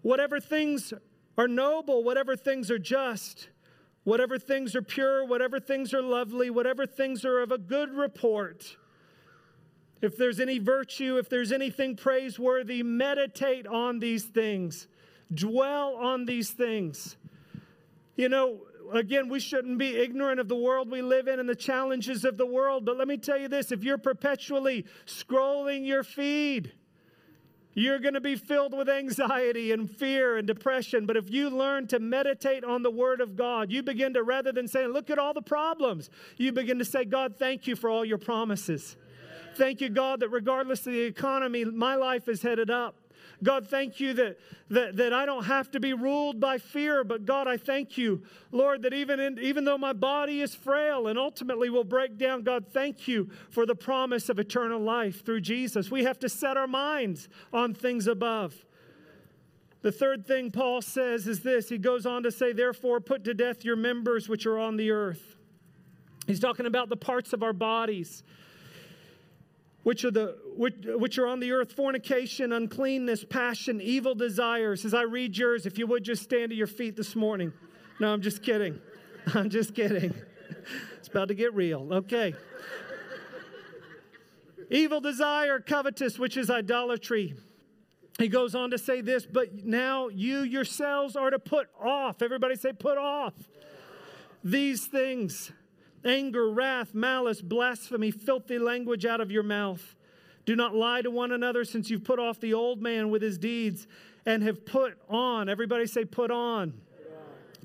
whatever 0.02 0.40
things 0.40 0.92
are 1.36 1.48
noble, 1.48 2.02
whatever 2.02 2.36
things 2.36 2.70
are 2.70 2.78
just, 2.78 3.48
whatever 4.08 4.38
things 4.38 4.74
are 4.74 4.80
pure, 4.80 5.22
whatever 5.22 5.60
things 5.60 5.92
are 5.92 6.00
lovely, 6.00 6.48
whatever 6.48 6.86
things 6.86 7.26
are 7.26 7.40
of 7.40 7.52
a 7.52 7.58
good 7.58 7.92
report. 7.92 8.76
If 10.00 10.16
there's 10.16 10.40
any 10.40 10.58
virtue, 10.58 11.18
if 11.18 11.28
there's 11.28 11.52
anything 11.52 11.94
praiseworthy, 11.94 12.82
meditate 12.82 13.66
on 13.66 13.98
these 13.98 14.24
things, 14.24 14.88
dwell 15.34 15.94
on 15.96 16.24
these 16.24 16.50
things. 16.50 17.18
You 18.16 18.30
know, 18.30 18.60
again, 18.94 19.28
we 19.28 19.40
shouldn't 19.40 19.76
be 19.76 19.98
ignorant 19.98 20.40
of 20.40 20.48
the 20.48 20.56
world 20.56 20.90
we 20.90 21.02
live 21.02 21.28
in 21.28 21.38
and 21.38 21.48
the 21.48 21.54
challenges 21.54 22.24
of 22.24 22.38
the 22.38 22.46
world, 22.46 22.86
but 22.86 22.96
let 22.96 23.08
me 23.08 23.18
tell 23.18 23.36
you 23.36 23.48
this 23.48 23.72
if 23.72 23.84
you're 23.84 23.98
perpetually 23.98 24.86
scrolling 25.04 25.86
your 25.86 26.02
feed, 26.02 26.72
you're 27.78 27.98
going 27.98 28.14
to 28.14 28.20
be 28.20 28.34
filled 28.34 28.76
with 28.76 28.88
anxiety 28.88 29.72
and 29.72 29.90
fear 29.90 30.36
and 30.36 30.46
depression. 30.46 31.06
But 31.06 31.16
if 31.16 31.30
you 31.30 31.48
learn 31.48 31.86
to 31.88 31.98
meditate 31.98 32.64
on 32.64 32.82
the 32.82 32.90
Word 32.90 33.20
of 33.20 33.36
God, 33.36 33.70
you 33.70 33.82
begin 33.82 34.14
to, 34.14 34.22
rather 34.22 34.52
than 34.52 34.66
saying, 34.66 34.88
Look 34.88 35.10
at 35.10 35.18
all 35.18 35.32
the 35.32 35.42
problems, 35.42 36.10
you 36.36 36.52
begin 36.52 36.78
to 36.78 36.84
say, 36.84 37.04
God, 37.04 37.36
thank 37.36 37.66
you 37.66 37.76
for 37.76 37.88
all 37.88 38.04
your 38.04 38.18
promises. 38.18 38.96
Thank 39.54 39.80
you, 39.80 39.88
God, 39.88 40.20
that 40.20 40.28
regardless 40.28 40.86
of 40.86 40.92
the 40.92 41.00
economy, 41.00 41.64
my 41.64 41.94
life 41.94 42.28
is 42.28 42.42
headed 42.42 42.70
up. 42.70 42.94
God, 43.42 43.68
thank 43.68 44.00
you 44.00 44.14
that, 44.14 44.38
that, 44.70 44.96
that 44.96 45.12
I 45.12 45.24
don't 45.24 45.44
have 45.44 45.70
to 45.70 45.80
be 45.80 45.92
ruled 45.92 46.40
by 46.40 46.58
fear, 46.58 47.04
but 47.04 47.24
God, 47.24 47.46
I 47.46 47.56
thank 47.56 47.96
you, 47.96 48.22
Lord, 48.50 48.82
that 48.82 48.92
even, 48.92 49.20
in, 49.20 49.38
even 49.38 49.64
though 49.64 49.78
my 49.78 49.92
body 49.92 50.40
is 50.40 50.54
frail 50.54 51.06
and 51.06 51.18
ultimately 51.18 51.70
will 51.70 51.84
break 51.84 52.18
down, 52.18 52.42
God, 52.42 52.66
thank 52.66 53.06
you 53.06 53.30
for 53.50 53.64
the 53.64 53.76
promise 53.76 54.28
of 54.28 54.40
eternal 54.40 54.80
life 54.80 55.24
through 55.24 55.42
Jesus. 55.42 55.90
We 55.90 56.02
have 56.04 56.18
to 56.20 56.28
set 56.28 56.56
our 56.56 56.66
minds 56.66 57.28
on 57.52 57.74
things 57.74 58.08
above. 58.08 58.54
The 59.82 59.92
third 59.92 60.26
thing 60.26 60.50
Paul 60.50 60.82
says 60.82 61.28
is 61.28 61.40
this 61.40 61.68
he 61.68 61.78
goes 61.78 62.04
on 62.04 62.24
to 62.24 62.32
say, 62.32 62.52
Therefore, 62.52 63.00
put 63.00 63.22
to 63.24 63.34
death 63.34 63.64
your 63.64 63.76
members 63.76 64.28
which 64.28 64.44
are 64.46 64.58
on 64.58 64.76
the 64.76 64.90
earth. 64.90 65.36
He's 66.26 66.40
talking 66.40 66.66
about 66.66 66.88
the 66.88 66.96
parts 66.96 67.32
of 67.32 67.44
our 67.44 67.52
bodies 67.52 68.24
which 69.88 70.04
are, 70.04 70.10
the, 70.10 70.36
which, 70.54 70.74
which 70.84 71.16
are 71.16 71.26
on 71.26 71.40
the 71.40 71.50
earth 71.50 71.72
fornication, 71.72 72.52
uncleanness, 72.52 73.24
passion, 73.24 73.80
evil 73.80 74.14
desires. 74.14 74.84
As 74.84 74.92
I 74.92 75.04
read 75.04 75.34
yours, 75.34 75.64
if 75.64 75.78
you 75.78 75.86
would 75.86 76.04
just 76.04 76.22
stand 76.22 76.50
to 76.50 76.54
your 76.54 76.66
feet 76.66 76.94
this 76.94 77.16
morning. 77.16 77.54
No, 77.98 78.12
I'm 78.12 78.20
just 78.20 78.42
kidding. 78.42 78.80
I'm 79.34 79.48
just 79.48 79.74
kidding. 79.74 80.14
It's 80.98 81.08
about 81.08 81.28
to 81.28 81.34
get 81.34 81.54
real. 81.54 81.88
Okay. 81.90 82.34
evil 84.70 85.00
desire, 85.00 85.58
covetous, 85.58 86.18
which 86.18 86.36
is 86.36 86.50
idolatry. 86.50 87.34
He 88.18 88.28
goes 88.28 88.54
on 88.54 88.70
to 88.72 88.78
say 88.78 89.00
this, 89.00 89.24
but 89.24 89.64
now 89.64 90.08
you 90.08 90.40
yourselves 90.40 91.16
are 91.16 91.30
to 91.30 91.38
put 91.38 91.68
off. 91.82 92.20
Everybody 92.20 92.56
say, 92.56 92.74
put 92.74 92.98
off 92.98 93.32
these 94.44 94.86
things 94.86 95.50
anger, 96.04 96.50
wrath, 96.50 96.94
malice, 96.94 97.40
blasphemy, 97.40 98.10
filthy 98.10 98.58
language 98.58 99.04
out 99.04 99.20
of 99.20 99.30
your 99.30 99.42
mouth. 99.42 99.96
Do 100.44 100.56
not 100.56 100.74
lie 100.74 101.02
to 101.02 101.10
one 101.10 101.32
another, 101.32 101.64
since 101.64 101.90
you've 101.90 102.04
put 102.04 102.18
off 102.18 102.40
the 102.40 102.54
old 102.54 102.80
man 102.80 103.10
with 103.10 103.20
his 103.20 103.36
deeds 103.38 103.86
and 104.24 104.42
have 104.42 104.64
put 104.64 104.98
on. 105.08 105.48
Everybody 105.48 105.86
say, 105.86 106.04
put 106.04 106.30
on. 106.30 106.74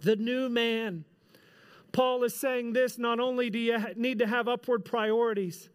The 0.02 0.16
new 0.16 0.50
man. 0.50 1.06
Paul 1.94 2.24
is 2.24 2.36
saying 2.36 2.74
this 2.74 2.98
not 2.98 3.20
only 3.20 3.50
do 3.50 3.60
you 3.60 3.78
need 3.96 4.20
to 4.20 4.28
have 4.28 4.48
upward 4.48 4.84
priorities, 4.84 5.70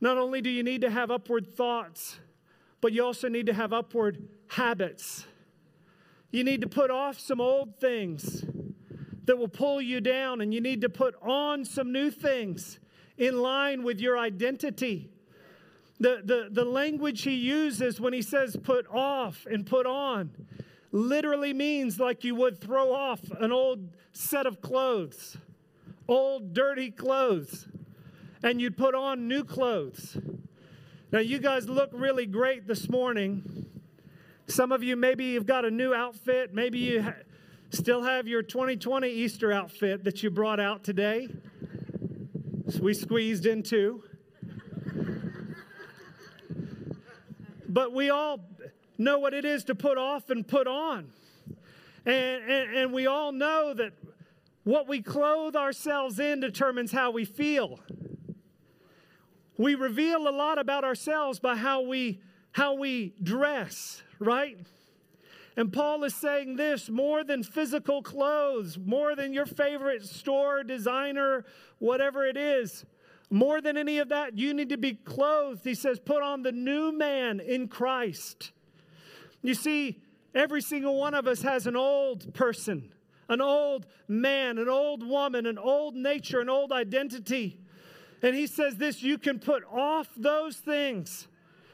not 0.00 0.16
only 0.16 0.40
do 0.40 0.48
you 0.48 0.62
need 0.62 0.80
to 0.80 0.90
have 0.90 1.10
upward 1.10 1.54
thoughts, 1.54 2.18
but 2.80 2.92
you 2.92 3.04
also 3.04 3.28
need 3.28 3.46
to 3.46 3.52
have 3.52 3.72
upward 3.72 4.26
habits. 4.48 5.26
You 6.30 6.44
need 6.44 6.62
to 6.62 6.68
put 6.68 6.90
off 6.90 7.18
some 7.18 7.40
old 7.40 7.76
things 7.78 8.44
that 9.24 9.36
will 9.36 9.48
pull 9.48 9.80
you 9.80 10.00
down, 10.00 10.40
and 10.40 10.52
you 10.52 10.60
need 10.60 10.80
to 10.80 10.88
put 10.88 11.14
on 11.22 11.64
some 11.64 11.92
new 11.92 12.10
things 12.10 12.78
in 13.18 13.38
line 13.38 13.82
with 13.82 14.00
your 14.00 14.18
identity. 14.18 15.10
The, 15.98 16.22
the, 16.24 16.48
the 16.50 16.64
language 16.64 17.22
he 17.22 17.34
uses 17.34 18.00
when 18.00 18.14
he 18.14 18.22
says 18.22 18.56
put 18.62 18.86
off 18.90 19.46
and 19.50 19.66
put 19.66 19.86
on 19.86 20.30
literally 20.92 21.52
means 21.52 22.00
like 22.00 22.24
you 22.24 22.34
would 22.34 22.60
throw 22.60 22.92
off 22.94 23.20
an 23.38 23.52
old 23.52 23.90
set 24.12 24.46
of 24.46 24.62
clothes, 24.62 25.36
old 26.08 26.54
dirty 26.54 26.90
clothes, 26.90 27.68
and 28.42 28.60
you'd 28.60 28.76
put 28.76 28.94
on 28.94 29.28
new 29.28 29.44
clothes. 29.44 30.16
Now, 31.12 31.18
you 31.18 31.38
guys 31.38 31.68
look 31.68 31.90
really 31.92 32.26
great 32.26 32.66
this 32.66 32.88
morning. 32.88 33.66
Some 34.46 34.72
of 34.72 34.82
you 34.82 34.96
maybe 34.96 35.26
you've 35.26 35.46
got 35.46 35.64
a 35.64 35.70
new 35.70 35.92
outfit. 35.92 36.54
Maybe 36.54 36.78
you 36.78 37.02
ha- 37.02 37.14
Still 37.70 38.02
have 38.02 38.26
your 38.26 38.42
2020 38.42 39.08
Easter 39.08 39.52
outfit 39.52 40.02
that 40.02 40.24
you 40.24 40.30
brought 40.30 40.58
out 40.58 40.82
today. 40.82 41.28
So 42.68 42.80
we 42.80 42.94
squeezed 42.94 43.46
into. 43.46 44.02
but 47.68 47.92
we 47.92 48.10
all 48.10 48.40
know 48.98 49.20
what 49.20 49.34
it 49.34 49.44
is 49.44 49.64
to 49.64 49.76
put 49.76 49.98
off 49.98 50.30
and 50.30 50.46
put 50.46 50.66
on. 50.66 51.12
And, 52.04 52.42
and, 52.50 52.76
and 52.76 52.92
we 52.92 53.06
all 53.06 53.30
know 53.30 53.72
that 53.74 53.92
what 54.64 54.88
we 54.88 55.00
clothe 55.00 55.54
ourselves 55.54 56.18
in 56.18 56.40
determines 56.40 56.90
how 56.90 57.12
we 57.12 57.24
feel. 57.24 57.78
We 59.56 59.76
reveal 59.76 60.28
a 60.28 60.34
lot 60.34 60.58
about 60.58 60.82
ourselves 60.82 61.38
by 61.38 61.54
how 61.54 61.82
we, 61.82 62.20
how 62.50 62.74
we 62.74 63.14
dress, 63.22 64.02
right? 64.18 64.58
And 65.60 65.70
Paul 65.70 66.04
is 66.04 66.14
saying 66.14 66.56
this 66.56 66.88
more 66.88 67.22
than 67.22 67.42
physical 67.42 68.02
clothes, 68.02 68.78
more 68.78 69.14
than 69.14 69.34
your 69.34 69.44
favorite 69.44 70.06
store, 70.06 70.64
designer, 70.64 71.44
whatever 71.80 72.24
it 72.24 72.38
is, 72.38 72.86
more 73.28 73.60
than 73.60 73.76
any 73.76 73.98
of 73.98 74.08
that, 74.08 74.38
you 74.38 74.54
need 74.54 74.70
to 74.70 74.78
be 74.78 74.94
clothed. 74.94 75.60
He 75.62 75.74
says, 75.74 76.00
put 76.00 76.22
on 76.22 76.44
the 76.44 76.50
new 76.50 76.92
man 76.92 77.40
in 77.40 77.68
Christ. 77.68 78.52
You 79.42 79.52
see, 79.52 80.00
every 80.34 80.62
single 80.62 80.98
one 80.98 81.12
of 81.12 81.26
us 81.26 81.42
has 81.42 81.66
an 81.66 81.76
old 81.76 82.32
person, 82.32 82.94
an 83.28 83.42
old 83.42 83.84
man, 84.08 84.56
an 84.56 84.70
old 84.70 85.06
woman, 85.06 85.44
an 85.44 85.58
old 85.58 85.94
nature, 85.94 86.40
an 86.40 86.48
old 86.48 86.72
identity. 86.72 87.60
And 88.22 88.34
he 88.34 88.46
says 88.46 88.76
this 88.76 89.02
you 89.02 89.18
can 89.18 89.38
put 89.38 89.64
off 89.70 90.08
those 90.16 90.56
things 90.56 91.28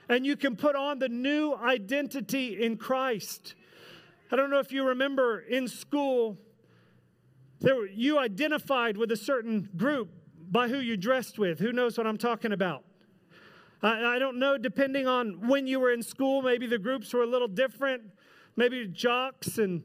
and 0.09 0.27
you 0.27 0.37
can 0.37 0.57
put 0.57 0.75
on 0.75 0.99
the 0.99 1.09
new 1.09 1.55
identity 1.55 2.61
in 2.61 2.79
Christ. 2.79 3.55
I 4.31 4.37
don't 4.37 4.51
know 4.51 4.59
if 4.59 4.73
you 4.73 4.85
remember 4.85 5.41
in 5.41 5.69
school, 5.69 6.37
there, 7.61 7.87
you 7.87 8.19
identified 8.19 8.97
with 8.97 9.13
a 9.13 9.17
certain 9.17 9.69
group 9.77 10.11
by 10.51 10.69
who 10.69 10.79
you 10.79 10.97
dressed 10.97 11.39
with. 11.39 11.61
Who 11.61 11.73
knows 11.73 11.97
what 11.97 12.07
I'm 12.07 12.19
talking 12.19 12.53
about? 12.53 12.85
I, 13.83 14.17
I 14.17 14.19
don't 14.19 14.39
know, 14.39 14.59
depending 14.59 15.07
on 15.07 15.47
when 15.47 15.67
you 15.67 15.79
were 15.79 15.93
in 15.93 16.03
school, 16.03 16.43
maybe 16.43 16.67
the 16.67 16.79
groups 16.79 17.13
were 17.13 17.23
a 17.23 17.27
little 17.27 17.49
different. 17.49 18.03
Maybe 18.57 18.87
jocks, 18.89 19.59
and 19.59 19.85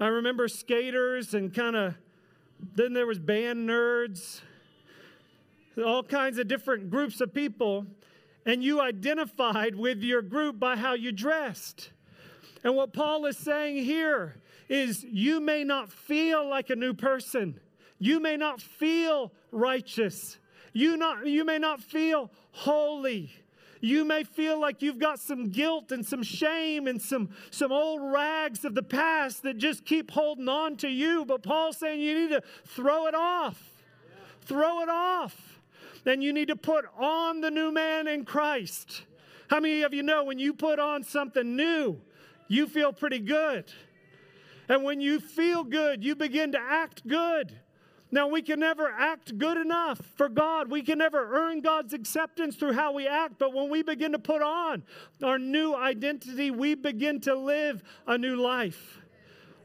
I 0.00 0.06
remember 0.06 0.48
skaters, 0.48 1.34
and 1.34 1.52
kind 1.52 1.76
of, 1.76 1.94
then 2.74 2.92
there 2.92 3.06
was 3.06 3.18
band 3.18 3.68
nerds, 3.68 4.40
all 5.84 6.02
kinds 6.02 6.38
of 6.38 6.48
different 6.48 6.88
groups 6.88 7.20
of 7.20 7.34
people. 7.34 7.86
And 8.46 8.62
you 8.62 8.80
identified 8.80 9.74
with 9.74 10.02
your 10.02 10.22
group 10.22 10.58
by 10.58 10.76
how 10.76 10.94
you 10.94 11.12
dressed. 11.12 11.90
And 12.64 12.76
what 12.76 12.92
Paul 12.92 13.26
is 13.26 13.36
saying 13.36 13.84
here 13.84 14.36
is 14.68 15.04
you 15.04 15.40
may 15.40 15.64
not 15.64 15.90
feel 15.90 16.48
like 16.48 16.70
a 16.70 16.76
new 16.76 16.94
person. 16.94 17.58
You 17.98 18.20
may 18.20 18.36
not 18.36 18.60
feel 18.60 19.32
righteous. 19.50 20.38
You, 20.72 20.96
not, 20.96 21.26
you 21.26 21.44
may 21.44 21.58
not 21.58 21.80
feel 21.80 22.30
holy. 22.52 23.30
You 23.80 24.04
may 24.04 24.22
feel 24.22 24.60
like 24.60 24.80
you've 24.80 25.00
got 25.00 25.18
some 25.18 25.50
guilt 25.50 25.90
and 25.90 26.06
some 26.06 26.22
shame 26.22 26.86
and 26.86 27.02
some, 27.02 27.30
some 27.50 27.72
old 27.72 28.00
rags 28.00 28.64
of 28.64 28.76
the 28.76 28.82
past 28.82 29.42
that 29.42 29.58
just 29.58 29.84
keep 29.84 30.12
holding 30.12 30.48
on 30.48 30.76
to 30.78 30.88
you. 30.88 31.24
But 31.24 31.42
Paul's 31.42 31.78
saying 31.78 32.00
you 32.00 32.14
need 32.14 32.30
to 32.30 32.42
throw 32.64 33.08
it 33.08 33.14
off. 33.14 33.60
Throw 34.42 34.82
it 34.82 34.88
off. 34.88 35.58
Then 36.04 36.22
you 36.22 36.32
need 36.32 36.48
to 36.48 36.56
put 36.56 36.84
on 36.96 37.40
the 37.40 37.50
new 37.50 37.72
man 37.72 38.06
in 38.06 38.24
Christ. 38.24 39.02
How 39.48 39.60
many 39.60 39.82
of 39.82 39.92
you 39.92 40.02
know 40.02 40.24
when 40.24 40.38
you 40.38 40.54
put 40.54 40.78
on 40.78 41.02
something 41.02 41.56
new, 41.56 42.00
you 42.52 42.66
feel 42.66 42.92
pretty 42.92 43.18
good. 43.18 43.72
And 44.68 44.84
when 44.84 45.00
you 45.00 45.20
feel 45.20 45.64
good, 45.64 46.04
you 46.04 46.14
begin 46.14 46.52
to 46.52 46.60
act 46.60 47.06
good. 47.06 47.58
Now, 48.10 48.28
we 48.28 48.42
can 48.42 48.60
never 48.60 48.90
act 48.90 49.38
good 49.38 49.56
enough 49.56 49.98
for 50.16 50.28
God. 50.28 50.70
We 50.70 50.82
can 50.82 50.98
never 50.98 51.34
earn 51.34 51.62
God's 51.62 51.94
acceptance 51.94 52.56
through 52.56 52.74
how 52.74 52.92
we 52.92 53.08
act. 53.08 53.38
But 53.38 53.54
when 53.54 53.70
we 53.70 53.82
begin 53.82 54.12
to 54.12 54.18
put 54.18 54.42
on 54.42 54.82
our 55.22 55.38
new 55.38 55.74
identity, 55.74 56.50
we 56.50 56.74
begin 56.74 57.20
to 57.22 57.34
live 57.34 57.82
a 58.06 58.18
new 58.18 58.36
life. 58.36 58.98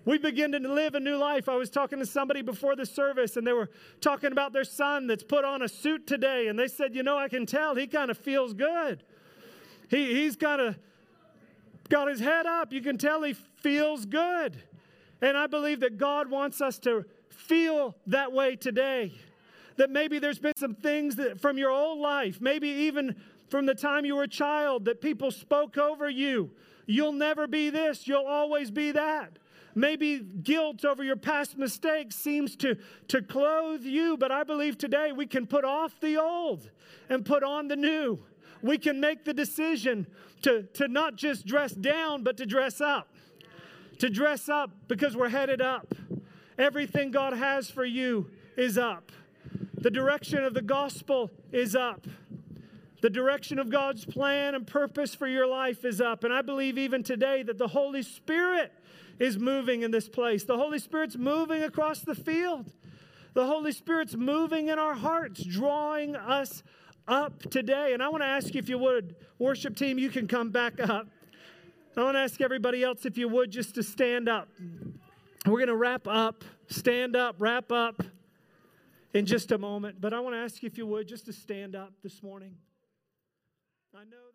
We 0.06 0.18
begin 0.18 0.54
to 0.54 0.60
live 0.60 0.96
a 0.96 1.02
new 1.02 1.18
life. 1.18 1.50
I 1.50 1.58
was 1.58 1.70
talking 1.70 2.00
to 2.00 2.06
somebody 2.06 2.42
before 2.42 2.78
the 2.78 2.86
service, 2.86 3.36
and 3.36 3.46
they 3.46 3.52
were 3.52 3.70
talking 4.00 4.32
about 4.32 4.54
their 4.54 4.64
son 4.64 5.08
that's 5.08 5.24
put 5.24 5.44
on 5.44 5.62
a 5.62 5.68
suit 5.68 6.08
today. 6.08 6.48
And 6.48 6.58
they 6.58 6.70
said, 6.70 6.96
You 6.96 7.04
know, 7.04 7.18
I 7.18 7.28
can 7.28 7.46
tell 7.46 7.76
he 7.76 7.86
kind 7.86 8.10
of 8.10 8.18
feels 8.18 8.54
good. 8.54 9.04
He, 9.90 10.14
he's 10.14 10.38
kind 10.38 10.62
of 10.62 10.78
got 11.90 12.08
his 12.08 12.20
head 12.20 12.46
up. 12.46 12.74
You 12.74 12.82
can 12.82 12.98
tell 12.98 13.24
he 13.24 13.34
feels 13.34 14.06
good. 14.06 14.62
And 15.22 15.38
I 15.38 15.48
believe 15.48 15.80
that 15.80 15.98
God 15.98 16.30
wants 16.30 16.62
us 16.62 16.78
to 16.80 17.06
feel 17.30 17.96
that 18.08 18.32
way 18.32 18.56
today. 18.56 19.14
That 19.78 19.90
maybe 19.90 20.20
there's 20.20 20.40
been 20.40 20.58
some 20.58 20.76
things 20.76 21.16
that 21.16 21.40
from 21.40 21.58
your 21.58 21.72
old 21.72 22.00
life, 22.00 22.42
maybe 22.42 22.68
even 22.68 23.16
from 23.50 23.66
the 23.66 23.76
time 23.76 24.06
you 24.06 24.16
were 24.16 24.24
a 24.24 24.28
child, 24.28 24.86
that 24.86 25.02
people 25.02 25.32
spoke 25.32 25.78
over 25.78 26.10
you. 26.10 26.52
You'll 26.86 27.14
never 27.14 27.48
be 27.48 27.70
this, 27.70 28.08
you'll 28.08 28.26
always 28.26 28.72
be 28.72 28.92
that. 28.92 29.38
Maybe 29.76 30.20
guilt 30.20 30.84
over 30.86 31.04
your 31.04 31.18
past 31.18 31.56
mistakes 31.56 32.16
seems 32.16 32.56
to, 32.58 32.78
to 33.10 33.22
clothe 33.22 33.84
you, 33.84 34.18
but 34.18 34.32
I 34.32 34.44
believe 34.44 34.78
today 34.78 35.12
we 35.12 35.28
can 35.28 35.46
put 35.46 35.64
off 35.64 36.00
the 36.00 36.18
old 36.18 36.70
and 37.10 37.24
put 37.24 37.44
on 37.44 37.68
the 37.68 37.76
new. 37.76 38.20
We 38.62 38.78
can 38.78 39.00
make 39.00 39.26
the 39.26 39.34
decision 39.34 40.08
to, 40.44 40.64
to 40.74 40.88
not 40.88 41.16
just 41.16 41.46
dress 41.46 41.74
down, 41.74 42.24
but 42.24 42.38
to 42.38 42.46
dress 42.46 42.82
up. 42.82 43.14
To 44.00 44.10
dress 44.10 44.50
up 44.50 44.72
because 44.88 45.16
we're 45.16 45.30
headed 45.30 45.62
up. 45.62 45.94
Everything 46.58 47.12
God 47.12 47.34
has 47.34 47.70
for 47.70 47.86
you 47.86 48.30
is 48.56 48.78
up. 48.78 49.12
The 49.80 49.92
direction 49.92 50.44
of 50.44 50.54
the 50.54 50.62
gospel 50.62 51.32
is 51.52 51.76
up. 51.76 52.08
The 53.02 53.10
direction 53.10 53.60
of 53.60 53.70
God's 53.70 54.06
plan 54.06 54.56
and 54.56 54.66
purpose 54.66 55.14
for 55.14 55.28
your 55.28 55.46
life 55.46 55.86
is 55.86 56.02
up. 56.02 56.24
And 56.24 56.34
I 56.34 56.42
believe 56.42 56.78
even 56.78 57.04
today 57.04 57.44
that 57.44 57.60
the 57.60 57.68
Holy 57.68 58.02
Spirit 58.02 58.74
is 59.20 59.38
moving 59.38 59.84
in 59.84 59.92
this 59.92 60.10
place. 60.10 60.44
The 60.44 60.58
Holy 60.58 60.80
Spirit's 60.80 61.16
moving 61.16 61.64
across 61.64 62.02
the 62.02 62.16
field. 62.16 62.72
The 63.34 63.46
Holy 63.46 63.72
Spirit's 63.72 64.16
moving 64.16 64.70
in 64.70 64.80
our 64.80 64.96
hearts, 64.96 65.44
drawing 65.44 66.16
us 66.16 66.64
up 67.08 67.50
today. 67.50 67.94
And 67.94 68.04
I 68.04 68.10
want 68.10 68.24
to 68.24 68.28
ask 68.28 68.54
you 68.54 68.60
if 68.60 68.70
you 68.70 68.78
would, 68.78 69.16
worship 69.40 69.76
team, 69.76 69.98
you 69.98 70.10
can 70.10 70.28
come 70.28 70.50
back 70.50 70.80
up. 70.80 71.08
I 71.96 72.04
want 72.04 72.16
to 72.16 72.20
ask 72.20 72.40
everybody 72.42 72.84
else 72.84 73.06
if 73.06 73.18
you 73.18 73.28
would 73.28 73.50
just 73.50 73.74
to 73.76 73.84
stand 73.84 74.30
up. 74.30 74.48
We're 75.46 75.58
going 75.58 75.68
to 75.68 75.76
wrap 75.76 76.08
up, 76.08 76.44
stand 76.68 77.16
up, 77.16 77.36
wrap 77.40 77.72
up 77.72 78.04
in 79.14 79.26
just 79.26 79.52
a 79.52 79.58
moment. 79.58 80.00
But 80.00 80.14
I 80.14 80.20
want 80.20 80.36
to 80.36 80.40
ask 80.40 80.62
you 80.62 80.68
if 80.68 80.78
you 80.78 80.86
would 80.86 81.08
just 81.08 81.26
to 81.26 81.34
stand 81.34 81.76
up 81.76 81.94
this 82.04 82.22
morning. 82.22 82.56
I 83.96 84.04
know 84.04 84.27